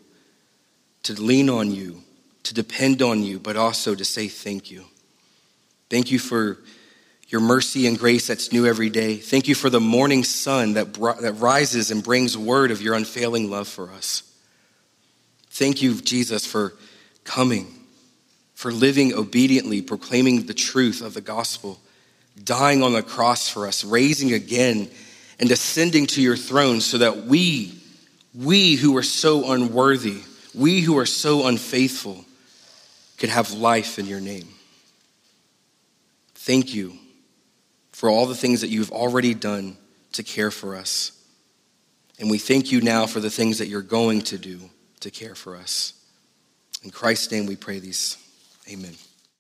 to 1.03 1.21
lean 1.21 1.51
on 1.51 1.73
you, 1.73 2.05
to 2.45 2.55
depend 2.55 3.03
on 3.03 3.25
you, 3.25 3.41
but 3.41 3.57
also 3.57 3.97
to 3.97 4.05
say 4.05 4.29
thank 4.29 4.71
you. 4.71 4.85
Thank 5.89 6.13
you 6.13 6.21
for 6.21 6.59
your 7.27 7.41
mercy 7.41 7.89
and 7.89 7.99
grace 7.99 8.29
that's 8.29 8.53
new 8.53 8.67
every 8.67 8.89
day. 8.89 9.17
Thank 9.17 9.49
you 9.49 9.57
for 9.57 9.69
the 9.69 9.81
morning 9.81 10.23
sun 10.23 10.75
that, 10.75 10.95
that 10.95 11.41
rises 11.41 11.91
and 11.91 12.05
brings 12.05 12.39
word 12.39 12.71
of 12.71 12.81
your 12.81 12.95
unfailing 12.95 13.51
love 13.51 13.67
for 13.67 13.91
us. 13.91 14.23
Thank 15.49 15.83
you, 15.83 16.01
Jesus, 16.01 16.47
for 16.47 16.75
coming, 17.25 17.80
for 18.61 18.71
living 18.71 19.15
obediently, 19.15 19.81
proclaiming 19.81 20.45
the 20.45 20.53
truth 20.53 21.01
of 21.01 21.15
the 21.15 21.21
gospel, 21.23 21.81
dying 22.45 22.83
on 22.83 22.93
the 22.93 23.03
cross 23.03 23.49
for 23.49 23.67
us, 23.67 23.87
raising 23.87 24.35
again, 24.35 24.91
and 25.39 25.51
ascending 25.51 26.07
to 26.07 26.21
your 26.21 26.37
throne 26.37 26.83
so 26.83 26.99
that 26.99 27.25
we, 27.25 27.73
we 28.35 28.75
who 28.75 28.99
are 28.99 29.03
so 29.03 29.51
unworthy, 29.51 30.19
we 30.55 30.83
who 30.83 30.99
are 30.99 31.07
so 31.07 31.47
unfaithful, 31.47 32.23
could 33.17 33.31
have 33.31 33.51
life 33.53 33.99
in 33.99 34.05
your 34.05 34.21
name. 34.21 34.49
Thank 36.35 36.75
you 36.75 36.99
for 37.93 38.11
all 38.11 38.27
the 38.27 38.35
things 38.35 38.61
that 38.61 38.69
you've 38.69 38.93
already 38.93 39.33
done 39.33 39.79
to 40.13 40.23
care 40.23 40.51
for 40.51 40.77
us. 40.77 41.13
And 42.19 42.29
we 42.31 42.37
thank 42.37 42.71
you 42.71 42.83
now 42.83 43.07
for 43.07 43.21
the 43.21 43.31
things 43.31 43.57
that 43.57 43.69
you're 43.69 43.81
going 43.81 44.21
to 44.25 44.37
do 44.37 44.61
to 45.01 45.11
care 45.11 45.35
for 45.35 45.57
us. 45.57 45.95
In 46.85 46.91
Christ's 46.91 47.33
name 47.33 47.47
we 47.47 47.57
pray 47.57 47.79
these. 47.79 48.19
Amen. 48.71 49.10